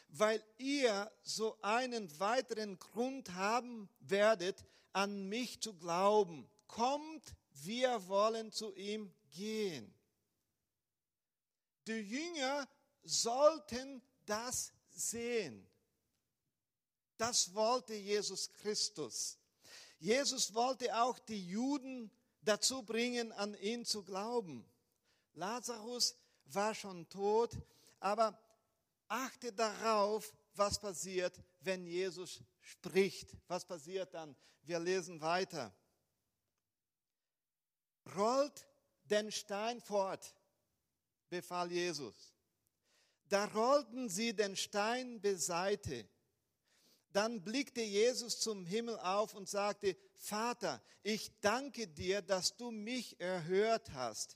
weil 0.10 0.44
ihr 0.58 1.12
so 1.22 1.58
einen 1.62 2.20
weiteren 2.20 2.80
Grund 2.80 3.34
haben 3.34 3.90
werdet, 4.00 4.66
an 4.92 5.28
mich 5.30 5.62
zu 5.62 5.74
glauben. 5.74 6.50
Kommt, 6.68 7.36
wir 7.54 8.08
wollen 8.08 8.52
zu 8.52 8.74
ihm 8.76 9.14
gehen. 9.32 9.94
Die 11.88 11.94
Jünger 11.94 12.68
sollten 13.04 14.02
das 14.26 14.72
sehen. 14.90 15.68
Das 17.18 17.54
wollte 17.54 17.94
Jesus 17.94 18.52
Christus. 18.54 19.38
Jesus 20.00 20.54
wollte 20.54 20.96
auch 20.98 21.20
die 21.20 21.48
Juden 21.48 22.12
dazu 22.46 22.84
bringen, 22.84 23.32
an 23.34 23.56
ihn 23.56 23.86
zu 23.86 24.04
glauben. 24.04 24.66
Lazarus 25.34 26.16
war 26.46 26.76
schon 26.76 27.08
tot, 27.10 27.58
aber 28.00 28.38
achte 29.08 29.52
darauf, 29.52 30.34
was 30.56 30.80
passiert, 30.80 31.42
wenn 31.62 31.86
Jesus 31.86 32.42
spricht. 32.62 33.36
Was 33.48 33.66
passiert 33.66 34.14
dann? 34.14 34.36
Wir 34.64 34.80
lesen 34.80 35.20
weiter. 35.22 35.74
Rollt 38.16 38.66
den 39.06 39.32
Stein 39.32 39.82
fort, 39.82 40.36
befahl 41.30 41.72
Jesus. 41.72 42.34
Da 43.30 43.46
rollten 43.46 44.10
sie 44.10 44.34
den 44.34 44.56
Stein 44.56 45.22
beiseite. 45.22 46.08
Dann 47.14 47.44
blickte 47.44 47.82
Jesus 47.82 48.40
zum 48.40 48.66
Himmel 48.66 49.00
auf 49.00 49.36
und 49.36 49.48
sagte, 49.48 49.96
Vater, 50.16 50.82
ich 51.04 51.32
danke 51.42 51.88
dir, 51.88 52.22
dass 52.22 52.58
du 52.58 52.72
mich 52.72 53.20
erhört 53.20 53.92
hast. 53.94 54.36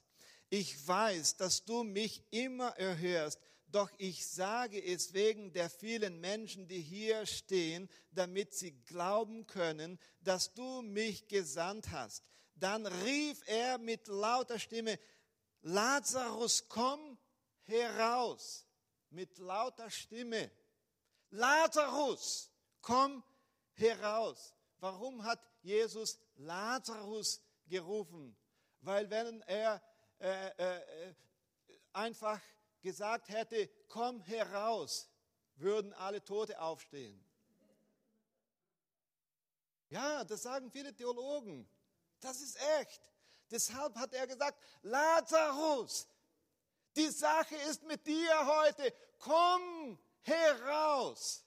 Ich 0.49 0.87
weiß, 0.87 1.37
dass 1.37 1.65
du 1.65 1.83
mich 1.83 2.23
immer 2.31 2.69
erhörst, 2.77 3.39
doch 3.69 3.89
ich 3.97 4.25
sage 4.25 4.81
es 4.81 5.13
wegen 5.13 5.51
der 5.51 5.69
vielen 5.69 6.21
Menschen, 6.21 6.67
die 6.67 6.79
hier 6.79 7.25
stehen, 7.25 7.89
damit 8.11 8.53
sie 8.53 8.71
glauben 8.83 9.45
können, 9.45 9.99
dass 10.21 10.53
du 10.53 10.81
mich 10.83 11.27
gesandt 11.27 11.89
hast. 11.91 12.23
Dann 12.55 12.85
rief 12.85 13.41
er 13.47 13.77
mit 13.77 14.07
lauter 14.07 14.57
Stimme, 14.57 14.97
Lazarus, 15.63 16.65
komm 16.69 17.17
heraus. 17.63 18.65
Mit 19.09 19.37
lauter 19.37 19.89
Stimme. 19.89 20.51
Lazarus, 21.31 22.51
komm 22.87 23.21
heraus. 23.73 24.53
Warum 24.79 25.23
hat 25.23 25.41
Jesus 25.61 26.17
Lazarus 26.35 27.41
gerufen? 27.67 28.37
Weil 28.79 29.09
wenn 29.09 29.41
er 29.41 29.81
äh, 30.19 30.47
äh, 30.57 31.13
einfach 31.91 32.39
gesagt 32.81 33.27
hätte, 33.27 33.69
komm 33.89 34.21
heraus, 34.21 35.09
würden 35.55 35.91
alle 35.93 36.23
Tote 36.23 36.61
aufstehen. 36.61 37.21
Ja, 39.89 40.23
das 40.23 40.43
sagen 40.43 40.71
viele 40.71 40.95
Theologen. 40.95 41.69
Das 42.21 42.39
ist 42.39 42.57
echt. 42.79 43.01
Deshalb 43.51 43.95
hat 43.97 44.13
er 44.13 44.27
gesagt, 44.27 44.57
Lazarus, 44.83 46.07
die 46.95 47.09
Sache 47.09 47.55
ist 47.69 47.83
mit 47.83 48.07
dir 48.07 48.47
heute. 48.47 48.93
Komm 49.19 49.99
heraus 50.21 51.46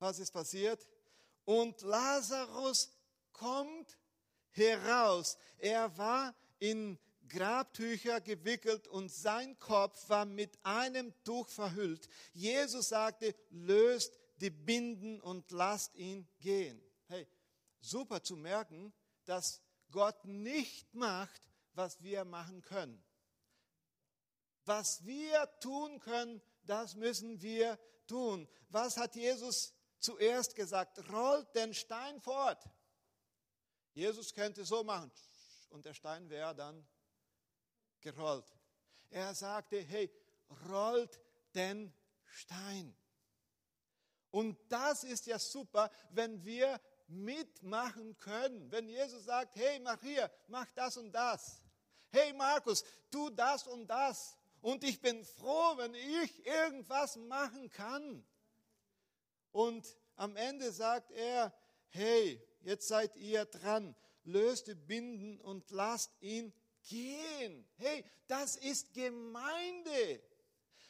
was 0.00 0.18
ist 0.18 0.32
passiert? 0.32 0.86
Und 1.44 1.80
Lazarus 1.82 2.90
kommt 3.32 3.98
heraus. 4.50 5.36
Er 5.58 5.96
war 5.96 6.34
in 6.58 6.98
Grabtücher 7.28 8.20
gewickelt 8.20 8.88
und 8.88 9.10
sein 9.10 9.58
Kopf 9.58 10.08
war 10.08 10.24
mit 10.24 10.58
einem 10.64 11.14
Tuch 11.22 11.48
verhüllt. 11.48 12.08
Jesus 12.32 12.88
sagte, 12.88 13.34
löst 13.50 14.18
die 14.36 14.50
Binden 14.50 15.20
und 15.20 15.50
lasst 15.52 15.94
ihn 15.94 16.26
gehen. 16.40 16.82
Hey, 17.06 17.26
super 17.80 18.22
zu 18.22 18.36
merken, 18.36 18.92
dass 19.24 19.62
Gott 19.90 20.24
nicht 20.24 20.92
macht, 20.94 21.40
was 21.74 22.02
wir 22.02 22.24
machen 22.24 22.62
können. 22.62 23.02
Was 24.64 25.04
wir 25.04 25.48
tun 25.60 26.00
können, 26.00 26.42
das 26.64 26.94
müssen 26.94 27.40
wir 27.40 27.78
tun. 28.06 28.48
Was 28.68 28.96
hat 28.96 29.14
Jesus 29.14 29.72
zuerst 30.00 30.54
gesagt, 30.54 30.98
rollt 31.12 31.54
den 31.54 31.72
Stein 31.74 32.20
fort. 32.20 32.62
Jesus 33.92 34.32
könnte 34.34 34.64
so 34.64 34.82
machen 34.82 35.10
und 35.70 35.84
der 35.84 35.94
Stein 35.94 36.28
wäre 36.28 36.54
dann 36.54 36.86
gerollt. 38.00 38.46
Er 39.10 39.34
sagte, 39.34 39.80
hey, 39.80 40.10
rollt 40.68 41.20
den 41.54 41.92
Stein. 42.24 42.96
Und 44.30 44.58
das 44.70 45.04
ist 45.04 45.26
ja 45.26 45.38
super, 45.38 45.90
wenn 46.10 46.44
wir 46.44 46.80
mitmachen 47.08 48.16
können. 48.18 48.70
Wenn 48.70 48.88
Jesus 48.88 49.24
sagt, 49.24 49.56
hey, 49.56 49.84
hier, 50.02 50.30
mach 50.46 50.66
das 50.74 50.96
und 50.96 51.12
das. 51.12 51.62
Hey 52.12 52.32
Markus, 52.32 52.84
tu 53.10 53.30
das 53.30 53.66
und 53.66 53.86
das. 53.86 54.36
Und 54.60 54.84
ich 54.84 55.00
bin 55.00 55.24
froh, 55.24 55.76
wenn 55.76 55.94
ich 55.94 56.46
irgendwas 56.46 57.16
machen 57.16 57.70
kann. 57.70 58.24
Und 59.52 59.96
am 60.16 60.36
Ende 60.36 60.72
sagt 60.72 61.10
er, 61.12 61.52
hey, 61.88 62.40
jetzt 62.62 62.88
seid 62.88 63.16
ihr 63.16 63.44
dran, 63.44 63.94
löst 64.24 64.66
die 64.68 64.74
Binden 64.74 65.40
und 65.40 65.70
lasst 65.70 66.12
ihn 66.20 66.52
gehen. 66.88 67.66
Hey, 67.76 68.04
das 68.26 68.56
ist 68.56 68.92
Gemeinde. 68.92 70.22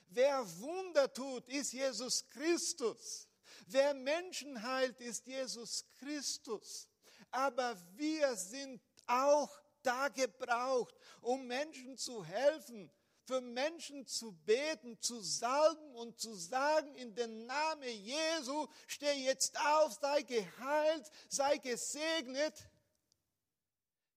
Wer 0.09 0.45
Wunder 0.61 1.13
tut, 1.13 1.49
ist 1.49 1.73
Jesus 1.73 2.29
Christus. 2.31 3.29
Wer 3.67 3.95
Menschen 3.95 4.63
heilt, 4.63 5.01
ist 5.01 5.27
Jesus 5.27 5.85
Christus. 5.99 6.89
Aber 7.31 7.77
wir 7.95 8.35
sind 8.35 8.83
auch 9.07 9.51
da 9.83 10.09
gebraucht, 10.09 10.95
um 11.21 11.47
Menschen 11.47 11.97
zu 11.97 12.25
helfen, 12.25 12.91
für 13.31 13.41
Menschen 13.41 14.05
zu 14.09 14.33
beten, 14.45 15.01
zu 15.01 15.21
salben 15.21 15.95
und 15.95 16.19
zu 16.19 16.35
sagen, 16.35 16.93
in 16.97 17.15
den 17.15 17.47
Namen 17.47 17.89
Jesu, 17.89 18.67
steh 18.89 19.25
jetzt 19.25 19.57
auf, 19.57 19.93
sei 20.01 20.23
geheilt, 20.23 21.09
sei 21.29 21.59
gesegnet. 21.59 22.55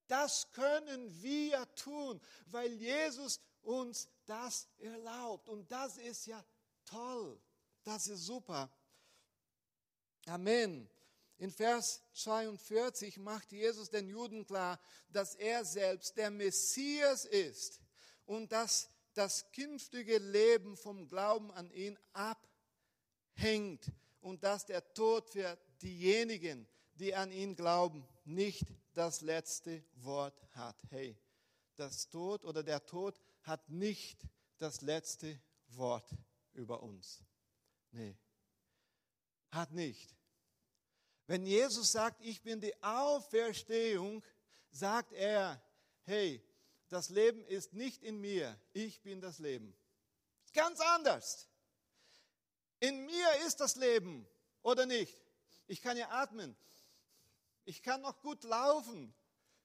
Das 0.07 0.51
können 0.53 1.21
wir 1.21 1.63
tun, 1.75 2.19
weil 2.47 2.73
Jesus 2.73 3.39
uns 3.61 4.09
das 4.25 4.67
erlaubt. 4.79 5.47
Und 5.47 5.71
das 5.71 5.97
ist 5.97 6.25
ja 6.25 6.43
toll. 6.83 7.39
Das 7.83 8.07
ist 8.07 8.25
super. 8.25 8.71
Amen. 10.25 10.89
In 11.37 11.51
Vers 11.51 12.01
42 12.13 13.17
macht 13.17 13.51
Jesus 13.51 13.91
den 13.91 14.07
Juden 14.07 14.43
klar, 14.43 14.79
dass 15.09 15.35
er 15.35 15.65
selbst 15.65 16.17
der 16.17 16.31
Messias 16.31 17.25
ist 17.25 17.79
und 18.25 18.51
dass 18.51 18.89
das 19.13 19.51
künftige 19.51 20.17
Leben 20.17 20.75
vom 20.77 21.07
Glauben 21.07 21.51
an 21.51 21.71
ihn 21.71 21.97
abhängt 22.13 23.91
und 24.21 24.43
dass 24.43 24.65
der 24.65 24.93
Tod 24.93 25.29
für 25.29 25.57
diejenigen, 25.81 26.67
die 26.95 27.15
an 27.15 27.31
ihn 27.31 27.55
glauben, 27.55 28.07
nicht 28.25 28.65
das 28.93 29.21
letzte 29.21 29.83
Wort 29.95 30.39
hat. 30.51 30.77
Hey, 30.89 31.17
das 31.75 32.09
Tod 32.09 32.45
oder 32.45 32.63
der 32.63 32.85
Tod 32.85 33.19
hat 33.41 33.69
nicht 33.69 34.21
das 34.57 34.81
letzte 34.81 35.39
Wort 35.69 36.09
über 36.53 36.83
uns. 36.83 37.23
Nee, 37.91 38.15
hat 39.51 39.71
nicht. 39.71 40.15
Wenn 41.27 41.45
Jesus 41.45 41.91
sagt, 41.91 42.21
ich 42.21 42.41
bin 42.41 42.59
die 42.59 42.75
Auferstehung, 42.83 44.23
sagt 44.69 45.13
er, 45.13 45.61
hey, 46.03 46.43
das 46.89 47.09
Leben 47.09 47.45
ist 47.45 47.73
nicht 47.73 48.03
in 48.03 48.19
mir, 48.19 48.59
ich 48.73 49.01
bin 49.01 49.21
das 49.21 49.39
Leben. 49.39 49.75
Ganz 50.53 50.79
anders. 50.79 51.47
In 52.79 53.05
mir 53.05 53.27
ist 53.47 53.59
das 53.59 53.75
Leben 53.75 54.27
oder 54.61 54.85
nicht. 54.85 55.17
Ich 55.67 55.81
kann 55.81 55.97
ja 55.97 56.09
atmen. 56.09 56.55
Ich 57.65 57.81
kann 57.81 58.01
noch 58.01 58.19
gut 58.21 58.43
laufen, 58.43 59.13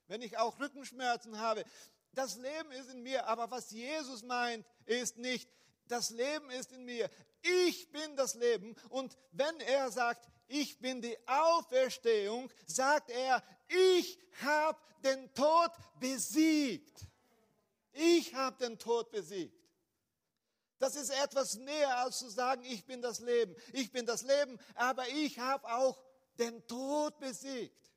wenn 0.07 0.21
ich 0.21 0.37
auch 0.37 0.59
Rückenschmerzen 0.59 1.39
habe. 1.39 1.65
Das 2.13 2.37
Leben 2.37 2.71
ist 2.71 2.89
in 2.89 3.03
mir, 3.03 3.27
aber 3.27 3.51
was 3.51 3.71
Jesus 3.71 4.23
meint, 4.23 4.65
ist 4.85 5.17
nicht, 5.17 5.49
das 5.87 6.09
Leben 6.09 6.49
ist 6.51 6.71
in 6.71 6.85
mir. 6.85 7.09
Ich 7.41 7.91
bin 7.91 8.15
das 8.15 8.35
Leben. 8.35 8.75
Und 8.89 9.17
wenn 9.31 9.59
er 9.61 9.91
sagt, 9.91 10.27
ich 10.47 10.79
bin 10.79 11.01
die 11.01 11.17
Auferstehung, 11.27 12.49
sagt 12.65 13.11
er, 13.11 13.43
ich 13.67 14.17
habe 14.41 14.79
den 15.03 15.31
Tod 15.33 15.71
besiegt. 15.99 17.05
Ich 17.91 18.33
habe 18.33 18.57
den 18.57 18.77
Tod 18.77 19.11
besiegt. 19.11 19.59
Das 20.79 20.95
ist 20.95 21.09
etwas 21.09 21.57
mehr 21.57 21.97
als 21.97 22.19
zu 22.19 22.29
sagen, 22.29 22.63
ich 22.63 22.85
bin 22.85 23.01
das 23.01 23.19
Leben. 23.19 23.55
Ich 23.73 23.91
bin 23.91 24.05
das 24.05 24.23
Leben, 24.23 24.57
aber 24.75 25.07
ich 25.09 25.37
habe 25.39 25.69
auch 25.69 26.01
den 26.37 26.65
Tod 26.67 27.19
besiegt. 27.19 27.91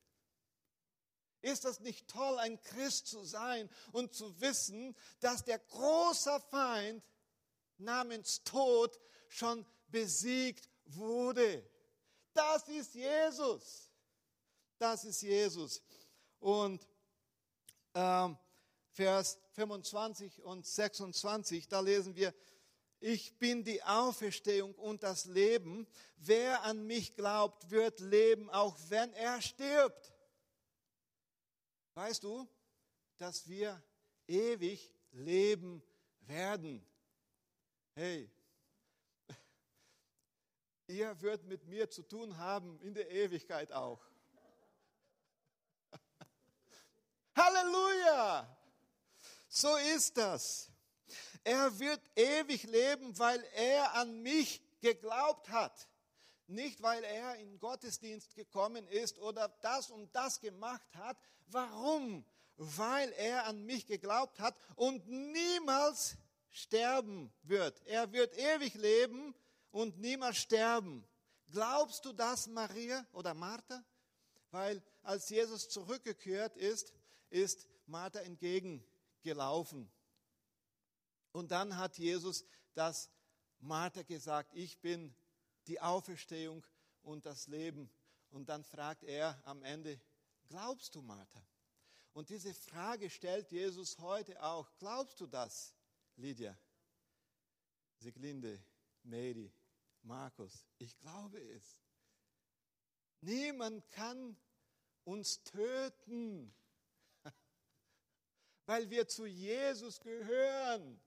Ist 1.43 1.65
das 1.65 1.81
nicht 1.81 2.09
toll, 2.09 2.39
ein 2.39 2.61
Christ 2.61 3.07
zu 3.09 3.25
sein 3.25 3.69
und 3.93 4.15
zu 4.15 4.41
wissen, 4.41 4.97
dass 5.21 5.45
der 5.45 5.59
große 5.59 6.41
Feind 6.51 7.05
namens 7.79 8.43
Tod 8.45 8.99
schon 9.29 9.65
besiegt 9.89 10.69
wurde? 10.87 11.69
Das 12.33 12.69
ist 12.69 12.95
Jesus. 12.95 13.91
Das 14.79 15.05
ist 15.05 15.23
Jesus. 15.23 15.83
Und 16.39 16.87
ähm, 17.95 18.37
Vers 18.91 19.39
25 19.53 20.43
und 20.43 20.67
26, 20.67 21.69
da 21.69 21.81
lesen 21.81 22.17
wir, 22.17 22.35
ich 23.01 23.37
bin 23.39 23.65
die 23.65 23.83
Auferstehung 23.83 24.77
und 24.77 25.03
das 25.03 25.25
Leben. 25.25 25.89
Wer 26.17 26.63
an 26.63 26.87
mich 26.87 27.17
glaubt, 27.17 27.69
wird 27.71 27.99
leben, 27.99 28.49
auch 28.49 28.79
wenn 28.89 29.13
er 29.15 29.43
stirbt. 29.43 30.13
Weißt 31.95 32.23
du, 32.23 32.49
dass 33.17 33.49
wir 33.49 33.83
ewig 34.29 34.95
leben 35.11 35.83
werden? 36.21 36.87
Hey, 37.95 38.31
ihr 40.87 41.21
wird 41.21 41.45
mit 41.45 41.67
mir 41.67 41.91
zu 41.91 42.03
tun 42.03 42.39
haben 42.39 42.81
in 42.83 42.95
der 42.95 43.11
Ewigkeit 43.11 43.73
auch. 43.73 44.01
Halleluja! 47.37 48.62
So 49.55 49.77
ist 49.95 50.17
das. 50.17 50.71
Er 51.45 51.79
wird 51.79 52.01
ewig 52.17 52.63
leben, 52.63 53.19
weil 53.19 53.45
er 53.55 53.93
an 53.97 54.23
mich 54.23 54.63
geglaubt 54.81 55.51
hat. 55.51 55.91
Nicht, 56.47 56.83
weil 56.83 57.05
er 57.05 57.37
in 57.37 57.59
Gottesdienst 57.59 58.35
gekommen 58.35 58.89
ist 58.89 59.19
oder 59.19 59.49
das 59.61 59.91
und 59.91 60.11
das 60.17 60.41
gemacht 60.41 60.89
hat. 60.95 61.19
Warum? 61.49 62.25
Weil 62.57 63.13
er 63.13 63.45
an 63.45 63.63
mich 63.67 63.87
geglaubt 63.87 64.41
hat 64.41 64.57
und 64.75 65.07
niemals 65.07 66.17
sterben 66.51 67.31
wird. 67.43 67.79
Er 67.85 68.11
wird 68.11 68.35
ewig 68.39 68.73
leben 68.73 69.35
und 69.71 69.99
niemals 69.99 70.39
sterben. 70.39 71.07
Glaubst 71.51 72.07
du 72.07 72.15
das, 72.15 72.47
Maria 72.47 73.07
oder 73.13 73.35
Martha? 73.35 73.85
Weil 74.51 74.83
als 75.03 75.29
Jesus 75.29 75.69
zurückgekehrt 75.69 76.57
ist, 76.57 76.95
ist 77.29 77.69
Martha 77.87 78.21
entgegen 78.21 78.83
gelaufen. 79.23 79.91
Und 81.33 81.51
dann 81.51 81.77
hat 81.77 81.99
Jesus 81.99 82.45
das 82.75 83.11
Martha 83.61 84.03
gesagt, 84.03 84.55
ich 84.55 84.79
bin 84.81 85.15
die 85.67 85.81
Auferstehung 85.81 86.65
und 87.03 87.27
das 87.27 87.47
Leben. 87.47 87.91
Und 88.31 88.49
dann 88.49 88.65
fragt 88.65 89.05
er 89.05 89.41
am 89.47 89.63
Ende, 89.63 90.01
glaubst 90.49 90.95
du, 90.95 91.03
Martha? 91.03 91.43
Und 92.13 92.29
diese 92.29 92.53
Frage 92.53 93.09
stellt 93.09 93.51
Jesus 93.51 93.99
heute 93.99 94.43
auch. 94.43 94.71
Glaubst 94.79 95.21
du 95.21 95.27
das, 95.27 95.75
Lydia? 96.17 96.59
Siglinde, 97.99 98.63
Mary, 99.03 99.53
Markus, 100.03 100.67
ich 100.79 100.99
glaube 100.99 101.41
es. 101.41 101.79
Niemand 103.21 103.89
kann 103.91 104.37
uns 105.05 105.43
töten 105.45 106.53
weil 108.73 108.89
wir 108.89 109.07
zu 109.07 109.27
Jesus 109.27 110.01
gehören. 110.01 110.99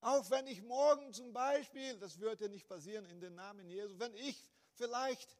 Auch 0.00 0.28
wenn 0.28 0.48
ich 0.48 0.60
morgen 0.62 1.12
zum 1.12 1.32
Beispiel, 1.32 1.96
das 2.00 2.18
wird 2.18 2.40
ja 2.40 2.48
nicht 2.48 2.66
passieren 2.66 3.04
in 3.04 3.20
den 3.20 3.36
Namen 3.36 3.68
Jesu, 3.68 3.96
wenn 3.96 4.12
ich 4.16 4.42
vielleicht 4.74 5.36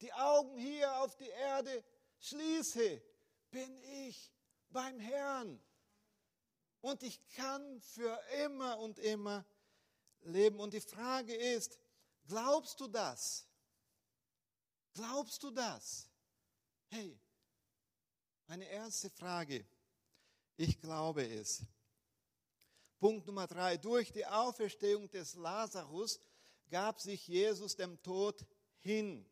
die 0.00 0.12
Augen 0.12 0.56
hier 0.56 1.00
auf 1.00 1.16
die 1.16 1.28
Erde 1.30 1.82
schließe, 2.20 3.02
bin 3.50 3.82
ich 4.06 4.32
beim 4.70 5.00
Herrn. 5.00 5.60
Und 6.80 7.02
ich 7.02 7.20
kann 7.30 7.80
für 7.80 8.16
immer 8.44 8.78
und 8.78 9.00
immer 9.00 9.44
leben. 10.20 10.60
Und 10.60 10.74
die 10.74 10.80
Frage 10.80 11.34
ist, 11.34 11.76
glaubst 12.28 12.78
du 12.78 12.86
das? 12.86 13.48
Glaubst 14.92 15.42
du 15.42 15.50
das? 15.50 16.08
Hey, 16.88 17.18
eine 18.46 18.68
erste 18.68 19.10
Frage. 19.10 19.66
Ich 20.56 20.80
glaube 20.80 21.26
es. 21.26 21.62
Punkt 22.98 23.26
Nummer 23.26 23.46
drei. 23.46 23.76
Durch 23.76 24.12
die 24.12 24.26
Auferstehung 24.26 25.10
des 25.10 25.34
Lazarus 25.34 26.20
gab 26.70 27.00
sich 27.00 27.26
Jesus 27.26 27.74
dem 27.74 28.00
Tod 28.02 28.46
hin. 28.78 29.28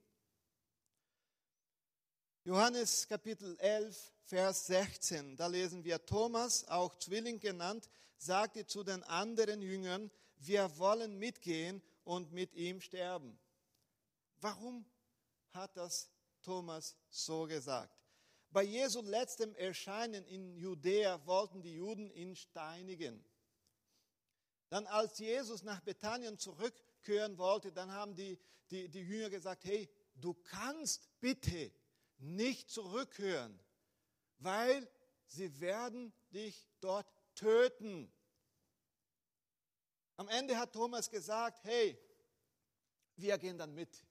Johannes 2.45 3.07
Kapitel 3.07 3.57
11, 3.59 4.13
Vers 4.25 4.67
16, 4.67 5.37
da 5.37 5.47
lesen 5.47 5.85
wir, 5.85 6.05
Thomas, 6.05 6.67
auch 6.69 6.97
Zwilling 6.97 7.39
genannt, 7.39 7.89
sagte 8.17 8.67
zu 8.67 8.83
den 8.83 9.03
anderen 9.05 9.61
Jüngern, 9.61 10.11
wir 10.39 10.79
wollen 10.79 11.19
mitgehen 11.19 11.83
und 12.05 12.33
mit 12.33 12.55
ihm 12.55 12.81
sterben. 12.81 13.39
Warum 14.41 14.85
hat 15.53 15.77
das 15.77 16.11
Thomas 16.43 16.97
so 17.11 17.45
gesagt? 17.45 18.00
Bei 18.53 18.65
Jesu 18.65 19.01
letztem 19.03 19.55
Erscheinen 19.55 20.25
in 20.27 20.57
Judäa 20.57 21.25
wollten 21.25 21.63
die 21.63 21.75
Juden 21.75 22.11
ihn 22.11 22.35
steinigen. 22.35 23.25
Dann 24.71 24.87
als 24.87 25.19
Jesus 25.19 25.63
nach 25.63 25.81
Bethanien 25.81 26.37
zurückkehren 26.37 27.39
wollte, 27.39 27.73
dann 27.73 27.93
haben 27.93 28.15
die, 28.15 28.39
die, 28.71 28.89
die 28.89 29.01
Jünger 29.01 29.31
gesagt, 29.31 29.65
hey, 29.65 29.89
du 30.17 30.35
kannst 30.35 31.09
bitte 31.21 31.73
nicht 32.19 32.71
zurückhören, 32.71 33.59
weil 34.39 34.89
sie 35.27 35.61
werden 35.61 36.13
dich 36.31 36.69
dort 36.81 37.07
töten. 37.35 38.13
Am 40.17 40.29
Ende 40.29 40.59
hat 40.59 40.73
Thomas 40.73 41.09
gesagt, 41.09 41.63
hey, 41.65 41.99
wir 43.17 43.39
gehen 43.39 43.59
dann 43.59 43.75
mit. 43.75 44.05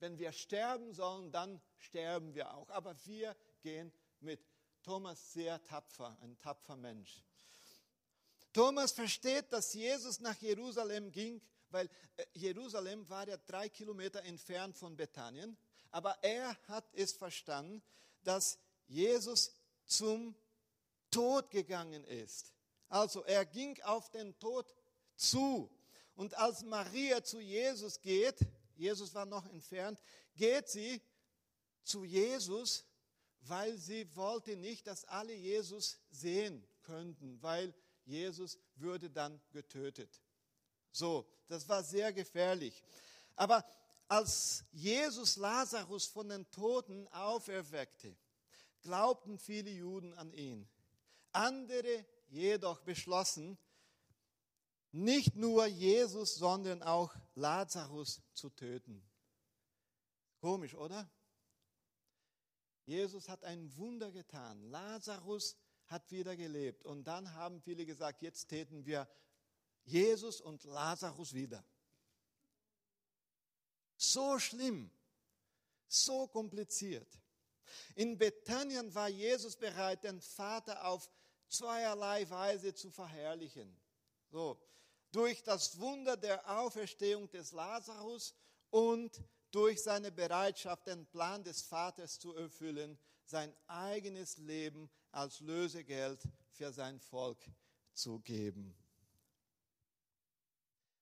Wenn 0.00 0.18
wir 0.18 0.32
sterben 0.32 0.92
sollen, 0.92 1.30
dann 1.30 1.60
sterben 1.76 2.34
wir 2.34 2.54
auch. 2.54 2.68
Aber 2.70 2.94
wir 3.06 3.36
gehen 3.64 3.90
mit. 4.20 4.40
Thomas 4.82 5.32
sehr 5.32 5.62
tapfer, 5.64 6.16
ein 6.20 6.38
tapfer 6.38 6.76
Mensch. 6.76 7.24
Thomas 8.52 8.92
versteht, 8.92 9.50
dass 9.52 9.72
Jesus 9.72 10.20
nach 10.20 10.36
Jerusalem 10.36 11.10
ging, 11.10 11.40
weil 11.70 11.88
äh, 12.16 12.24
Jerusalem 12.34 13.08
war 13.08 13.26
ja 13.26 13.38
drei 13.38 13.68
Kilometer 13.68 14.22
entfernt 14.22 14.76
von 14.76 14.94
Bethanien. 14.94 15.56
Aber 15.90 16.16
er 16.22 16.56
hat 16.68 16.84
es 16.92 17.12
verstanden, 17.12 17.82
dass 18.22 18.58
Jesus 18.86 19.54
zum 19.86 20.36
Tod 21.10 21.50
gegangen 21.50 22.04
ist. 22.04 22.52
Also 22.88 23.24
er 23.24 23.46
ging 23.46 23.80
auf 23.82 24.10
den 24.10 24.38
Tod 24.38 24.74
zu. 25.16 25.70
Und 26.14 26.34
als 26.34 26.62
Maria 26.62 27.24
zu 27.24 27.40
Jesus 27.40 28.00
geht, 28.00 28.38
Jesus 28.76 29.14
war 29.14 29.24
noch 29.24 29.46
entfernt, 29.46 30.00
geht 30.36 30.68
sie 30.68 31.00
zu 31.82 32.04
Jesus, 32.04 32.84
weil 33.46 33.76
sie 33.78 34.14
wollte 34.16 34.56
nicht, 34.56 34.86
dass 34.86 35.04
alle 35.04 35.34
Jesus 35.34 35.98
sehen 36.10 36.66
könnten, 36.82 37.40
weil 37.42 37.74
Jesus 38.04 38.58
würde 38.76 39.10
dann 39.10 39.40
getötet. 39.52 40.20
So, 40.90 41.26
das 41.48 41.68
war 41.68 41.82
sehr 41.82 42.12
gefährlich. 42.12 42.82
Aber 43.36 43.64
als 44.08 44.64
Jesus 44.72 45.36
Lazarus 45.36 46.06
von 46.06 46.28
den 46.28 46.48
Toten 46.50 47.08
auferweckte, 47.08 48.16
glaubten 48.82 49.38
viele 49.38 49.70
Juden 49.70 50.14
an 50.14 50.32
ihn. 50.32 50.68
Andere 51.32 52.04
jedoch 52.28 52.80
beschlossen, 52.80 53.58
nicht 54.92 55.34
nur 55.34 55.66
Jesus, 55.66 56.36
sondern 56.36 56.82
auch 56.82 57.12
Lazarus 57.34 58.22
zu 58.32 58.50
töten. 58.50 59.02
Komisch, 60.40 60.74
oder? 60.74 61.10
Jesus 62.86 63.28
hat 63.28 63.44
ein 63.44 63.74
Wunder 63.76 64.12
getan. 64.12 64.62
Lazarus 64.70 65.56
hat 65.86 66.10
wieder 66.10 66.36
gelebt. 66.36 66.84
Und 66.84 67.04
dann 67.04 67.32
haben 67.34 67.60
viele 67.60 67.86
gesagt, 67.86 68.22
jetzt 68.22 68.48
täten 68.48 68.84
wir 68.84 69.08
Jesus 69.84 70.40
und 70.40 70.64
Lazarus 70.64 71.34
wieder. 71.34 71.64
So 73.96 74.38
schlimm, 74.38 74.90
so 75.88 76.26
kompliziert. 76.26 77.08
In 77.94 78.18
Bethanien 78.18 78.94
war 78.94 79.08
Jesus 79.08 79.56
bereit, 79.56 80.04
den 80.04 80.20
Vater 80.20 80.86
auf 80.86 81.08
zweierlei 81.48 82.28
Weise 82.28 82.74
zu 82.74 82.90
verherrlichen. 82.90 83.74
So, 84.30 84.60
durch 85.12 85.42
das 85.42 85.78
Wunder 85.78 86.16
der 86.16 86.58
Auferstehung 86.58 87.30
des 87.30 87.52
Lazarus 87.52 88.34
und 88.70 89.22
durch 89.54 89.82
seine 89.82 90.10
Bereitschaft, 90.10 90.88
den 90.88 91.06
Plan 91.06 91.44
des 91.44 91.62
Vaters 91.62 92.18
zu 92.18 92.34
erfüllen, 92.34 92.98
sein 93.24 93.54
eigenes 93.68 94.36
Leben 94.38 94.90
als 95.12 95.38
Lösegeld 95.40 96.20
für 96.50 96.72
sein 96.72 96.98
Volk 96.98 97.38
zu 97.92 98.18
geben. 98.18 98.74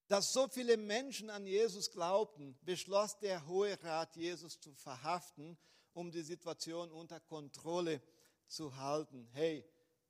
Dass 0.07 0.33
so 0.33 0.47
viele 0.49 0.77
Menschen 0.77 1.31
an 1.31 1.47
Jesus 1.47 1.91
glaubten, 1.91 2.59
beschloss 2.63 3.19
der 3.19 3.47
Hohe 3.47 3.83
Rat, 3.83 4.17
Jesus 4.17 4.61
zu 4.61 4.75
verhaften, 4.75 5.57
um 5.95 6.11
die 6.11 6.23
Situation 6.23 6.91
unter 6.91 7.21
Kontrolle 7.21 8.03
zu 8.47 8.77
halten. 8.77 9.27
Hey, 9.33 9.65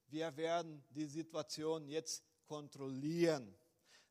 wir 0.09 0.37
werden 0.37 0.85
die 0.91 1.07
Situation 1.07 1.87
jetzt 1.87 2.25
kontrollieren. 2.47 3.57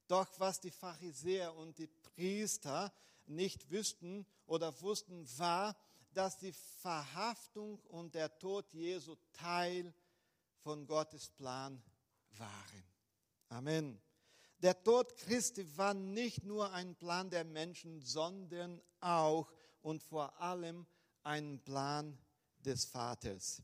Doch 0.07 0.27
was 0.39 0.61
die 0.61 0.71
Pharisäer 0.71 1.53
und 1.53 1.77
die 1.77 1.87
Priester 1.87 2.93
nicht 3.27 3.69
wüssten 3.69 4.25
oder 4.45 4.81
wussten, 4.81 5.27
war, 5.38 5.75
dass 6.13 6.38
die 6.38 6.53
Verhaftung 6.53 7.79
und 7.89 8.15
der 8.15 8.38
Tod 8.38 8.65
Jesu 8.73 9.15
Teil 9.34 9.93
von 10.63 10.86
Gottes 10.86 11.29
Plan 11.29 11.81
waren. 12.38 12.84
Amen. 13.49 14.01
Der 14.60 14.84
Tod 14.84 15.15
Christi 15.17 15.65
war 15.77 15.93
nicht 15.93 16.43
nur 16.43 16.71
ein 16.71 16.95
Plan 16.95 17.29
der 17.29 17.43
Menschen, 17.43 18.01
sondern 18.01 18.81
auch 18.99 19.51
und 19.81 20.03
vor 20.03 20.39
allem 20.39 20.86
ein 21.23 21.60
Plan 21.63 22.17
des 22.60 22.86
Vaters. 22.86 23.63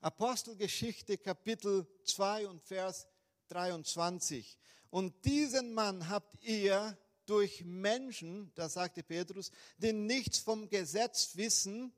Apostelgeschichte 0.00 1.18
Kapitel 1.18 1.86
2 2.04 2.48
und 2.48 2.60
Vers 2.60 3.06
23. 3.48 4.58
Und 4.90 5.24
diesen 5.24 5.72
Mann 5.74 6.08
habt 6.08 6.42
ihr 6.42 6.98
durch 7.26 7.64
Menschen, 7.64 8.52
das 8.54 8.74
sagte 8.74 9.02
Petrus, 9.02 9.50
die 9.78 9.92
nichts 9.92 10.38
vom 10.38 10.68
Gesetz 10.68 11.36
wissen, 11.36 11.92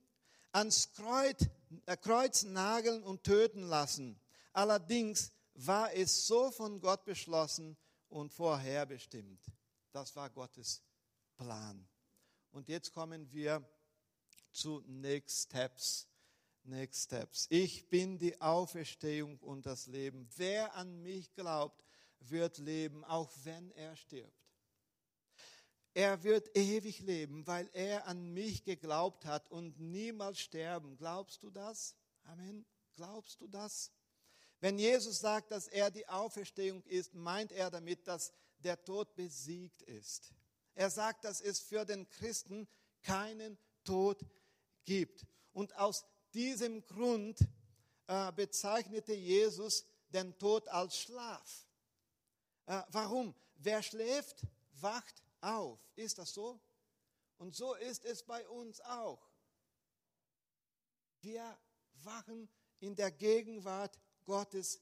ans 0.53 0.93
Kreuz, 0.93 1.47
äh, 1.87 1.97
Kreuz 1.97 2.45
nageln 2.45 3.03
und 3.03 3.25
töten 3.25 3.63
lassen. 3.63 4.21
Allerdings 4.53 5.33
war 5.55 5.93
es 5.95 6.27
so 6.27 6.51
von 6.51 6.81
Gott 6.81 7.05
beschlossen 7.05 7.77
und 8.09 8.33
vorherbestimmt. 8.33 9.41
Das 9.93 10.15
war 10.17 10.31
Gottes 10.31 10.83
Plan. 11.37 11.87
Und 12.53 12.69
jetzt 12.69 12.93
kommen 12.93 13.31
wir 13.33 13.69
zu 14.53 14.83
Next 14.87 15.49
Steps. 15.49 16.09
Next 16.63 17.05
Steps. 17.05 17.47
Ich 17.51 17.89
bin 17.91 18.19
die 18.19 18.41
Auferstehung 18.41 19.39
und 19.41 19.67
das 19.67 19.87
Leben. 19.87 20.29
Wer 20.37 20.75
an 20.75 21.03
mich 21.03 21.35
glaubt, 21.35 21.85
wird 22.21 22.59
leben, 22.59 23.05
auch 23.05 23.31
wenn 23.43 23.71
er 23.73 23.97
stirbt. 23.97 24.44
Er 25.95 26.25
wird 26.25 26.57
ewig 26.57 27.01
leben, 27.01 27.47
weil 27.47 27.71
er 27.73 28.07
an 28.09 28.35
mich 28.35 28.65
geglaubt 28.65 29.25
hat 29.25 29.49
und 29.51 29.79
niemals 29.79 30.41
sterben. 30.41 30.97
Glaubst 30.97 31.45
du 31.45 31.51
das? 31.51 31.95
Amen. 32.25 32.67
Glaubst 32.97 33.41
du 33.41 33.47
das? 33.47 33.93
Wenn 34.61 34.79
Jesus 34.79 35.21
sagt, 35.21 35.53
dass 35.53 35.69
er 35.69 35.93
die 35.93 36.09
Auferstehung 36.09 36.83
ist, 36.85 37.15
meint 37.15 37.53
er 37.53 37.71
damit, 37.71 38.09
dass 38.09 38.33
der 38.59 38.83
Tod 38.83 39.15
besiegt 39.15 39.83
ist. 39.83 40.33
Er 40.75 40.91
sagt, 40.91 41.25
dass 41.25 41.41
es 41.41 41.61
für 41.61 41.85
den 41.85 42.09
Christen 42.09 42.67
keinen 43.03 43.57
Tod 43.85 44.25
gibt. 44.85 45.25
Und 45.53 45.77
aus 45.77 46.05
diesem 46.33 46.85
Grund 46.87 47.39
äh, 48.09 48.33
bezeichnete 48.33 49.15
Jesus 49.15 49.87
den 50.09 50.37
Tod 50.39 50.67
als 50.69 50.99
Schlaf. 50.99 51.69
Äh, 52.67 52.83
warum? 52.89 53.35
Wer 53.57 53.83
schläft, 53.83 54.43
wacht 54.81 55.24
auf. 55.45 55.79
Ist 55.97 56.19
das 56.19 56.33
so? 56.33 56.61
Und 57.39 57.55
so 57.55 57.75
ist 57.75 58.05
es 58.05 58.23
bei 58.23 58.49
uns 58.49 58.81
auch. 58.81 59.29
Wir 61.21 61.59
wachen 62.05 62.49
in 62.81 62.95
der 62.97 63.11
Gegenwart 63.11 63.99
Gottes 64.25 64.81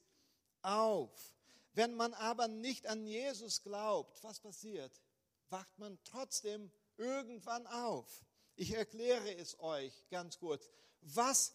auf. 0.62 1.34
Wenn 1.74 1.94
man 1.94 2.12
aber 2.14 2.48
nicht 2.48 2.86
an 2.86 3.06
Jesus 3.06 3.62
glaubt, 3.62 4.22
was 4.22 4.40
passiert? 4.40 5.00
Wacht 5.48 5.78
man 5.78 5.98
trotzdem 6.04 6.70
irgendwann 6.96 7.66
auf. 7.66 8.24
Ich 8.56 8.72
erkläre 8.72 9.34
es 9.34 9.58
euch 9.60 10.08
ganz 10.10 10.38
kurz. 10.38 10.68
Was 11.00 11.54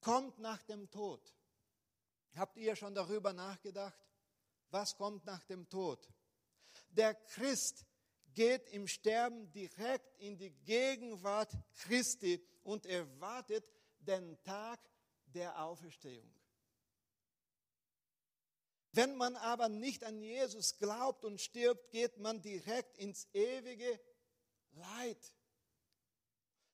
kommt 0.00 0.38
nach 0.38 0.62
dem 0.62 0.90
Tod? 0.90 1.20
Habt 2.34 2.56
ihr 2.56 2.76
schon 2.76 2.94
darüber 2.94 3.32
nachgedacht? 3.32 3.98
Was 4.70 4.96
kommt 4.96 5.24
nach 5.24 5.42
dem 5.44 5.68
Tod? 5.68 6.08
Der 6.90 7.14
Christ 7.14 7.84
geht 8.40 8.70
im 8.70 8.88
Sterben 8.88 9.52
direkt 9.52 10.18
in 10.18 10.38
die 10.38 10.48
Gegenwart 10.64 11.52
Christi 11.82 12.42
und 12.62 12.86
erwartet 12.86 13.68
den 13.98 14.42
Tag 14.44 14.80
der 15.26 15.62
Auferstehung. 15.62 16.32
Wenn 18.92 19.14
man 19.14 19.36
aber 19.36 19.68
nicht 19.68 20.04
an 20.04 20.22
Jesus 20.22 20.78
glaubt 20.78 21.26
und 21.26 21.38
stirbt, 21.38 21.90
geht 21.90 22.16
man 22.16 22.40
direkt 22.40 22.96
ins 22.96 23.28
ewige 23.34 24.00
Leid. 24.70 25.34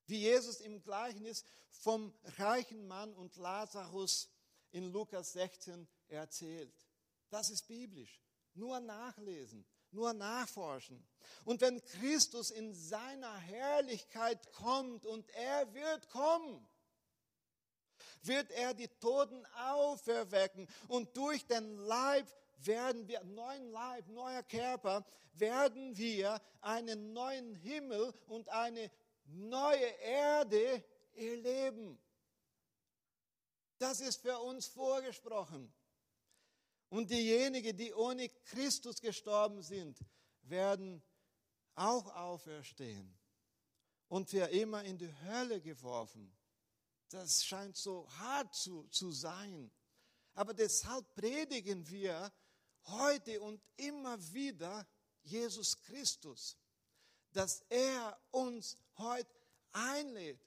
Wie 0.06 0.20
Jesus 0.20 0.60
im 0.60 0.80
Gleichnis 0.84 1.42
vom 1.72 2.16
reichen 2.38 2.86
Mann 2.86 3.12
und 3.16 3.34
Lazarus 3.34 4.30
in 4.70 4.92
Lukas 4.92 5.32
16 5.32 5.88
erzählt. 6.06 6.86
Das 7.28 7.50
ist 7.50 7.66
biblisch. 7.66 8.22
Nur 8.54 8.78
nachlesen, 8.78 9.66
nur 9.92 10.12
nachforschen. 10.12 11.06
Und 11.44 11.60
wenn 11.60 11.82
Christus 11.84 12.50
in 12.50 12.74
seiner 12.74 13.34
Herrlichkeit 13.38 14.52
kommt 14.52 15.06
und 15.06 15.28
er 15.30 15.72
wird 15.74 16.08
kommen, 16.08 16.66
wird 18.22 18.50
er 18.52 18.74
die 18.74 18.88
Toten 18.88 19.44
auferwecken 19.68 20.68
und 20.88 21.16
durch 21.16 21.46
den 21.46 21.76
Leib 21.78 22.26
werden 22.58 23.06
wir, 23.06 23.22
neuen 23.24 23.70
Leib, 23.70 24.08
neuer 24.08 24.42
Körper, 24.42 25.04
werden 25.34 25.96
wir 25.96 26.40
einen 26.60 27.12
neuen 27.12 27.54
Himmel 27.54 28.12
und 28.26 28.48
eine 28.48 28.90
neue 29.26 29.86
Erde 30.00 30.84
erleben. 31.14 31.98
Das 33.78 34.00
ist 34.00 34.22
für 34.22 34.38
uns 34.38 34.66
vorgesprochen. 34.66 35.72
Und 36.96 37.10
diejenigen, 37.10 37.76
die 37.76 37.92
ohne 37.92 38.30
Christus 38.30 39.02
gestorben 39.02 39.60
sind, 39.60 39.98
werden 40.44 41.02
auch 41.74 42.06
auferstehen. 42.16 43.14
und 44.08 44.30
für 44.30 44.48
immer 44.48 44.82
in 44.82 44.96
die 44.96 45.12
Hölle 45.24 45.60
geworfen. 45.60 46.34
Das 47.10 47.44
scheint 47.44 47.76
so 47.76 48.08
hart 48.18 48.54
zu, 48.54 48.84
zu 48.84 49.10
sein. 49.12 49.70
Aber 50.32 50.54
deshalb 50.54 51.12
predigen 51.14 51.86
wir 51.90 52.32
heute 52.84 53.42
und 53.42 53.60
immer 53.76 54.16
wieder 54.32 54.88
Jesus 55.22 55.78
Christus, 55.80 56.56
dass 57.32 57.60
er 57.68 58.18
uns 58.30 58.78
heute 58.96 59.34
einlädt, 59.72 60.40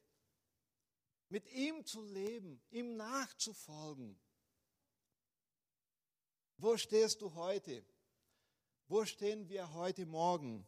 mit 1.28 1.46
ihm 1.52 1.86
zu 1.86 2.02
leben, 2.02 2.60
ihm 2.72 2.96
nachzufolgen. 2.96 4.20
Wo 6.62 6.76
stehst 6.76 7.22
du 7.22 7.34
heute? 7.36 7.86
Wo 8.90 9.06
stehen 9.06 9.48
wir 9.48 9.74
heute 9.76 10.06
Morgen? 10.06 10.68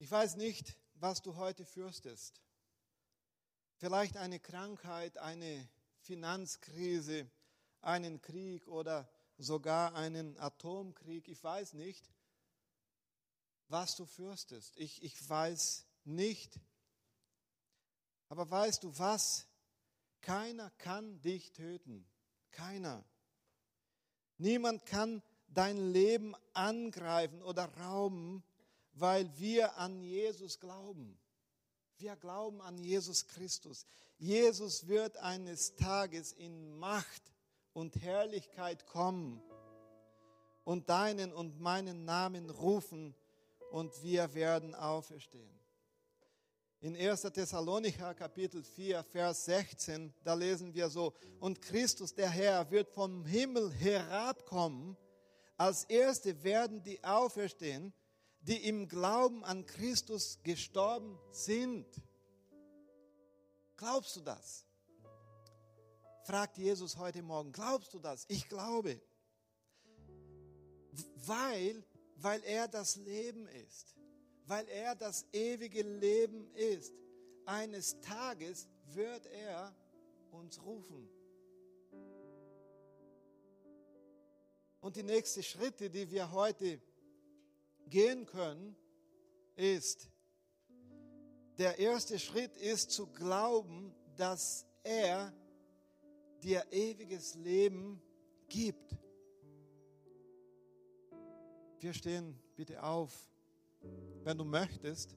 Ich 0.00 0.10
weiß 0.10 0.34
nicht, 0.34 0.76
was 0.94 1.22
du 1.22 1.36
heute 1.36 1.64
fürchtest. 1.64 2.42
Vielleicht 3.76 4.16
eine 4.16 4.40
Krankheit, 4.40 5.18
eine 5.18 5.68
Finanzkrise, 6.00 7.30
einen 7.80 8.20
Krieg 8.20 8.66
oder 8.66 9.08
sogar 9.38 9.94
einen 9.94 10.36
Atomkrieg. 10.38 11.28
Ich 11.28 11.44
weiß 11.44 11.74
nicht, 11.74 12.10
was 13.72 13.96
du 13.96 14.04
fürchtest. 14.04 14.76
Ich, 14.76 15.02
ich 15.02 15.28
weiß 15.28 15.86
nicht. 16.04 16.60
Aber 18.28 18.48
weißt 18.48 18.84
du 18.84 18.98
was? 18.98 19.46
Keiner 20.20 20.70
kann 20.78 21.20
dich 21.22 21.52
töten. 21.52 22.06
Keiner. 22.50 23.04
Niemand 24.36 24.84
kann 24.86 25.22
dein 25.48 25.92
Leben 25.92 26.34
angreifen 26.52 27.42
oder 27.42 27.64
rauben, 27.78 28.44
weil 28.92 29.30
wir 29.38 29.76
an 29.78 30.02
Jesus 30.02 30.60
glauben. 30.60 31.18
Wir 31.96 32.16
glauben 32.16 32.60
an 32.60 32.78
Jesus 32.78 33.26
Christus. 33.26 33.86
Jesus 34.18 34.86
wird 34.86 35.16
eines 35.16 35.76
Tages 35.76 36.32
in 36.32 36.78
Macht 36.78 37.22
und 37.72 37.96
Herrlichkeit 37.96 38.86
kommen 38.86 39.42
und 40.64 40.90
deinen 40.90 41.32
und 41.32 41.60
meinen 41.60 42.04
Namen 42.04 42.50
rufen 42.50 43.14
und 43.72 44.02
wir 44.02 44.34
werden 44.34 44.74
auferstehen. 44.74 45.58
In 46.80 46.94
1. 46.94 47.22
Thessalonicher 47.22 48.14
Kapitel 48.14 48.62
4, 48.62 49.02
Vers 49.04 49.46
16, 49.46 50.12
da 50.24 50.34
lesen 50.34 50.74
wir 50.74 50.90
so, 50.90 51.14
und 51.40 51.62
Christus, 51.62 52.14
der 52.14 52.28
Herr, 52.28 52.70
wird 52.70 52.90
vom 52.90 53.24
Himmel 53.24 53.72
herabkommen. 53.72 54.96
Als 55.56 55.84
Erste 55.84 56.42
werden 56.44 56.82
die 56.82 57.02
auferstehen, 57.02 57.94
die 58.40 58.68
im 58.68 58.88
Glauben 58.88 59.42
an 59.44 59.64
Christus 59.64 60.40
gestorben 60.42 61.18
sind. 61.30 61.86
Glaubst 63.76 64.16
du 64.16 64.20
das? 64.20 64.66
Fragt 66.24 66.58
Jesus 66.58 66.98
heute 66.98 67.22
Morgen, 67.22 67.52
glaubst 67.52 67.94
du 67.94 68.00
das? 68.00 68.26
Ich 68.28 68.48
glaube. 68.48 69.00
Weil, 71.14 71.84
weil 72.22 72.42
er 72.44 72.68
das 72.68 72.96
Leben 72.96 73.48
ist, 73.48 73.96
weil 74.46 74.68
er 74.68 74.94
das 74.94 75.26
ewige 75.32 75.82
Leben 75.82 76.48
ist. 76.54 76.94
Eines 77.44 78.00
Tages 78.00 78.68
wird 78.94 79.26
er 79.26 79.74
uns 80.30 80.62
rufen. 80.62 81.08
Und 84.80 84.96
die 84.96 85.02
nächsten 85.02 85.42
Schritte, 85.42 85.90
die 85.90 86.10
wir 86.10 86.30
heute 86.32 86.80
gehen 87.88 88.26
können, 88.26 88.76
ist, 89.56 90.08
der 91.58 91.78
erste 91.78 92.18
Schritt 92.18 92.56
ist 92.56 92.90
zu 92.90 93.06
glauben, 93.08 93.94
dass 94.16 94.66
er 94.82 95.32
dir 96.42 96.64
ewiges 96.70 97.34
Leben 97.34 98.00
gibt. 98.48 99.01
Wir 101.82 101.92
stehen 101.92 102.38
bitte 102.54 102.80
auf, 102.80 103.12
wenn 104.22 104.38
du 104.38 104.44
möchtest. 104.44 105.16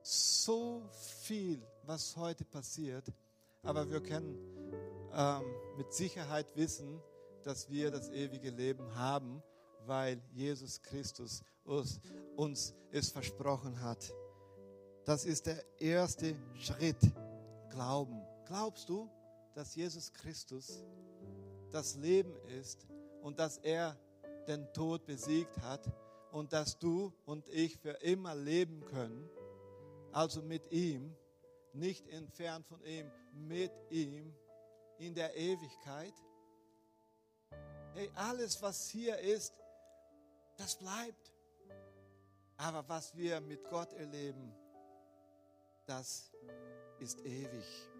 So 0.00 0.88
viel, 1.24 1.60
was 1.82 2.16
heute 2.16 2.44
passiert, 2.44 3.12
aber 3.64 3.90
wir 3.90 4.00
können 4.00 4.38
ähm, 5.12 5.42
mit 5.76 5.92
Sicherheit 5.92 6.54
wissen, 6.54 7.02
dass 7.42 7.68
wir 7.68 7.90
das 7.90 8.10
ewige 8.10 8.50
Leben 8.50 8.94
haben, 8.94 9.42
weil 9.84 10.22
Jesus 10.32 10.80
Christus 10.82 11.42
uns, 11.64 11.98
uns 12.36 12.76
es 12.92 13.10
versprochen 13.10 13.82
hat. 13.82 14.14
Das 15.04 15.24
ist 15.24 15.46
der 15.46 15.64
erste 15.80 16.36
Schritt. 16.60 17.10
Glauben. 17.70 18.22
Glaubst 18.46 18.88
du, 18.88 19.10
dass 19.52 19.74
Jesus 19.74 20.12
Christus 20.12 20.84
das 21.72 21.96
Leben 21.96 22.34
ist 22.60 22.86
und 23.22 23.38
dass 23.38 23.58
er 23.58 23.96
den 24.46 24.72
Tod 24.72 25.06
besiegt 25.06 25.60
hat 25.62 25.90
und 26.30 26.52
dass 26.52 26.78
du 26.78 27.12
und 27.24 27.48
ich 27.48 27.78
für 27.78 27.92
immer 28.02 28.34
leben 28.34 28.84
können? 28.86 29.28
Also 30.12 30.42
mit 30.42 30.70
ihm, 30.70 31.16
nicht 31.72 32.06
entfernt 32.08 32.66
von 32.66 32.84
ihm, 32.84 33.10
mit 33.32 33.72
ihm 33.90 34.34
in 34.98 35.14
der 35.14 35.34
Ewigkeit. 35.36 36.14
Hey, 37.94 38.10
alles, 38.14 38.60
was 38.62 38.88
hier 38.88 39.18
ist, 39.18 39.54
das 40.56 40.76
bleibt. 40.76 41.32
Aber 42.56 42.88
was 42.88 43.16
wir 43.16 43.40
mit 43.40 43.68
Gott 43.68 43.92
erleben, 43.94 44.52
das 45.86 46.30
ist 47.00 47.24
ewig. 47.24 47.91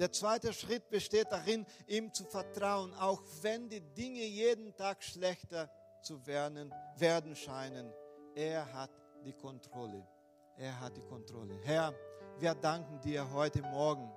Der 0.00 0.10
zweite 0.10 0.54
Schritt 0.54 0.88
besteht 0.88 1.30
darin, 1.30 1.66
ihm 1.86 2.10
zu 2.14 2.24
vertrauen, 2.24 2.94
auch 2.94 3.22
wenn 3.42 3.68
die 3.68 3.82
Dinge 3.82 4.24
jeden 4.24 4.74
Tag 4.74 5.02
schlechter 5.02 5.70
zu 6.02 6.26
werden, 6.26 6.72
werden 6.96 7.36
scheinen. 7.36 7.92
Er 8.34 8.72
hat 8.72 8.90
die 9.26 9.34
Kontrolle. 9.34 10.08
Er 10.56 10.80
hat 10.80 10.96
die 10.96 11.02
Kontrolle. 11.02 11.60
Herr, 11.64 11.92
wir 12.38 12.54
danken 12.54 12.98
dir 13.02 13.30
heute 13.30 13.60
Morgen, 13.60 14.10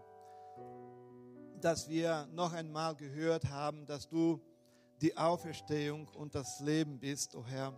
dass 1.60 1.90
wir 1.90 2.30
noch 2.32 2.54
einmal 2.54 2.96
gehört 2.96 3.44
haben, 3.50 3.86
dass 3.86 4.08
du 4.08 4.42
die 5.02 5.18
Auferstehung 5.18 6.08
und 6.16 6.34
das 6.34 6.62
Leben 6.62 6.98
bist, 6.98 7.36
o 7.36 7.40
oh 7.40 7.46
Herr. 7.46 7.74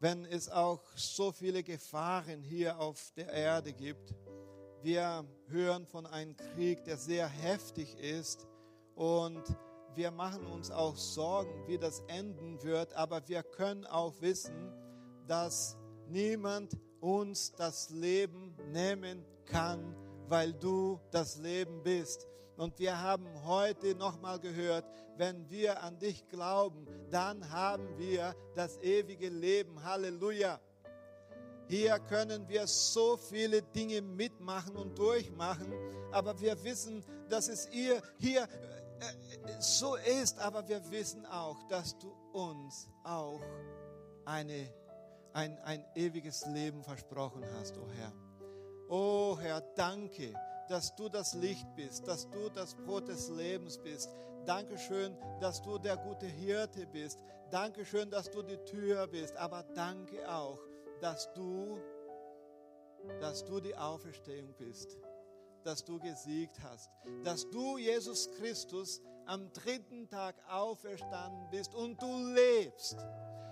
Wenn 0.00 0.26
es 0.26 0.50
auch 0.50 0.82
so 0.96 1.32
viele 1.32 1.62
Gefahren 1.62 2.42
hier 2.42 2.78
auf 2.78 3.10
der 3.16 3.28
Erde 3.28 3.72
gibt, 3.72 4.14
wir 4.84 5.24
hören 5.48 5.86
von 5.86 6.04
einem 6.04 6.36
Krieg, 6.36 6.84
der 6.84 6.98
sehr 6.98 7.26
heftig 7.26 7.98
ist 7.98 8.46
und 8.94 9.42
wir 9.94 10.10
machen 10.10 10.44
uns 10.44 10.70
auch 10.70 10.96
Sorgen, 10.96 11.66
wie 11.66 11.78
das 11.78 12.00
enden 12.08 12.62
wird, 12.62 12.92
aber 12.92 13.26
wir 13.26 13.42
können 13.42 13.86
auch 13.86 14.20
wissen, 14.20 14.72
dass 15.26 15.78
niemand 16.08 16.76
uns 17.00 17.52
das 17.52 17.88
Leben 17.90 18.54
nehmen 18.72 19.24
kann, 19.46 19.96
weil 20.28 20.52
du 20.52 21.00
das 21.10 21.38
Leben 21.38 21.82
bist. 21.82 22.26
Und 22.56 22.78
wir 22.78 23.00
haben 23.00 23.26
heute 23.46 23.94
nochmal 23.94 24.38
gehört, 24.38 24.84
wenn 25.16 25.48
wir 25.48 25.82
an 25.82 25.98
dich 25.98 26.28
glauben, 26.28 26.86
dann 27.10 27.50
haben 27.50 27.96
wir 27.96 28.34
das 28.54 28.78
ewige 28.82 29.28
Leben. 29.28 29.82
Halleluja. 29.82 30.60
Hier 31.68 31.98
können 31.98 32.48
wir 32.48 32.66
so 32.66 33.16
viele 33.16 33.62
Dinge 33.62 34.02
mitmachen 34.02 34.76
und 34.76 34.98
durchmachen, 34.98 35.72
aber 36.12 36.38
wir 36.40 36.62
wissen, 36.62 37.04
dass 37.28 37.48
es 37.48 37.68
hier, 37.70 38.02
hier 38.18 38.42
äh, 38.42 39.60
so 39.60 39.96
ist, 39.96 40.38
aber 40.38 40.68
wir 40.68 40.90
wissen 40.90 41.24
auch, 41.26 41.62
dass 41.68 41.96
du 41.98 42.12
uns 42.32 42.88
auch 43.02 43.40
eine, 44.24 44.68
ein, 45.32 45.58
ein 45.60 45.84
ewiges 45.94 46.44
Leben 46.46 46.82
versprochen 46.82 47.42
hast, 47.58 47.76
oh 47.78 47.88
Herr. 47.96 48.12
Oh 48.88 49.38
Herr, 49.40 49.62
danke 49.74 50.34
dass 50.68 50.94
du 50.94 51.08
das 51.08 51.34
Licht 51.34 51.66
bist, 51.76 52.06
dass 52.06 52.28
du 52.30 52.48
das 52.48 52.74
Brot 52.74 53.08
des 53.08 53.28
Lebens 53.28 53.78
bist. 53.78 54.10
Dankeschön, 54.46 55.16
dass 55.40 55.62
du 55.62 55.78
der 55.78 55.96
gute 55.96 56.26
Hirte 56.26 56.86
bist. 56.86 57.18
Dankeschön, 57.50 58.10
dass 58.10 58.30
du 58.30 58.42
die 58.42 58.58
Tür 58.64 59.06
bist. 59.06 59.36
Aber 59.36 59.62
danke 59.74 60.28
auch, 60.28 60.58
dass 61.04 61.30
du, 61.34 61.78
dass 63.20 63.44
du 63.44 63.60
die 63.60 63.76
Auferstehung 63.76 64.54
bist, 64.56 64.98
dass 65.62 65.84
du 65.84 66.00
gesiegt 66.00 66.58
hast, 66.62 66.90
dass 67.22 67.48
du, 67.50 67.76
Jesus 67.76 68.30
Christus, 68.38 69.02
am 69.26 69.52
dritten 69.52 70.08
Tag 70.08 70.34
auferstanden 70.48 71.46
bist 71.50 71.74
und 71.74 72.00
du 72.00 72.32
lebst. 72.32 72.96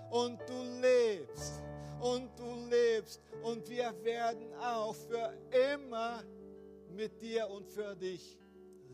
Und 0.09 0.39
du 0.49 0.63
lebst. 0.81 1.61
Und 2.01 2.31
du 2.39 2.55
lebst. 2.69 3.21
Und 3.43 3.69
wir 3.69 3.93
werden 4.03 4.51
auch 4.55 4.95
für 4.95 5.31
immer 5.75 6.23
mit 6.89 7.21
dir 7.21 7.47
und 7.47 7.67
für 7.67 7.95
dich 7.95 8.35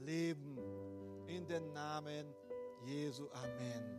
leben. 0.02 0.58
In 1.28 1.48
den 1.48 1.72
Namen 1.72 2.26
Jesu. 2.84 3.30
Amen. 3.32 3.99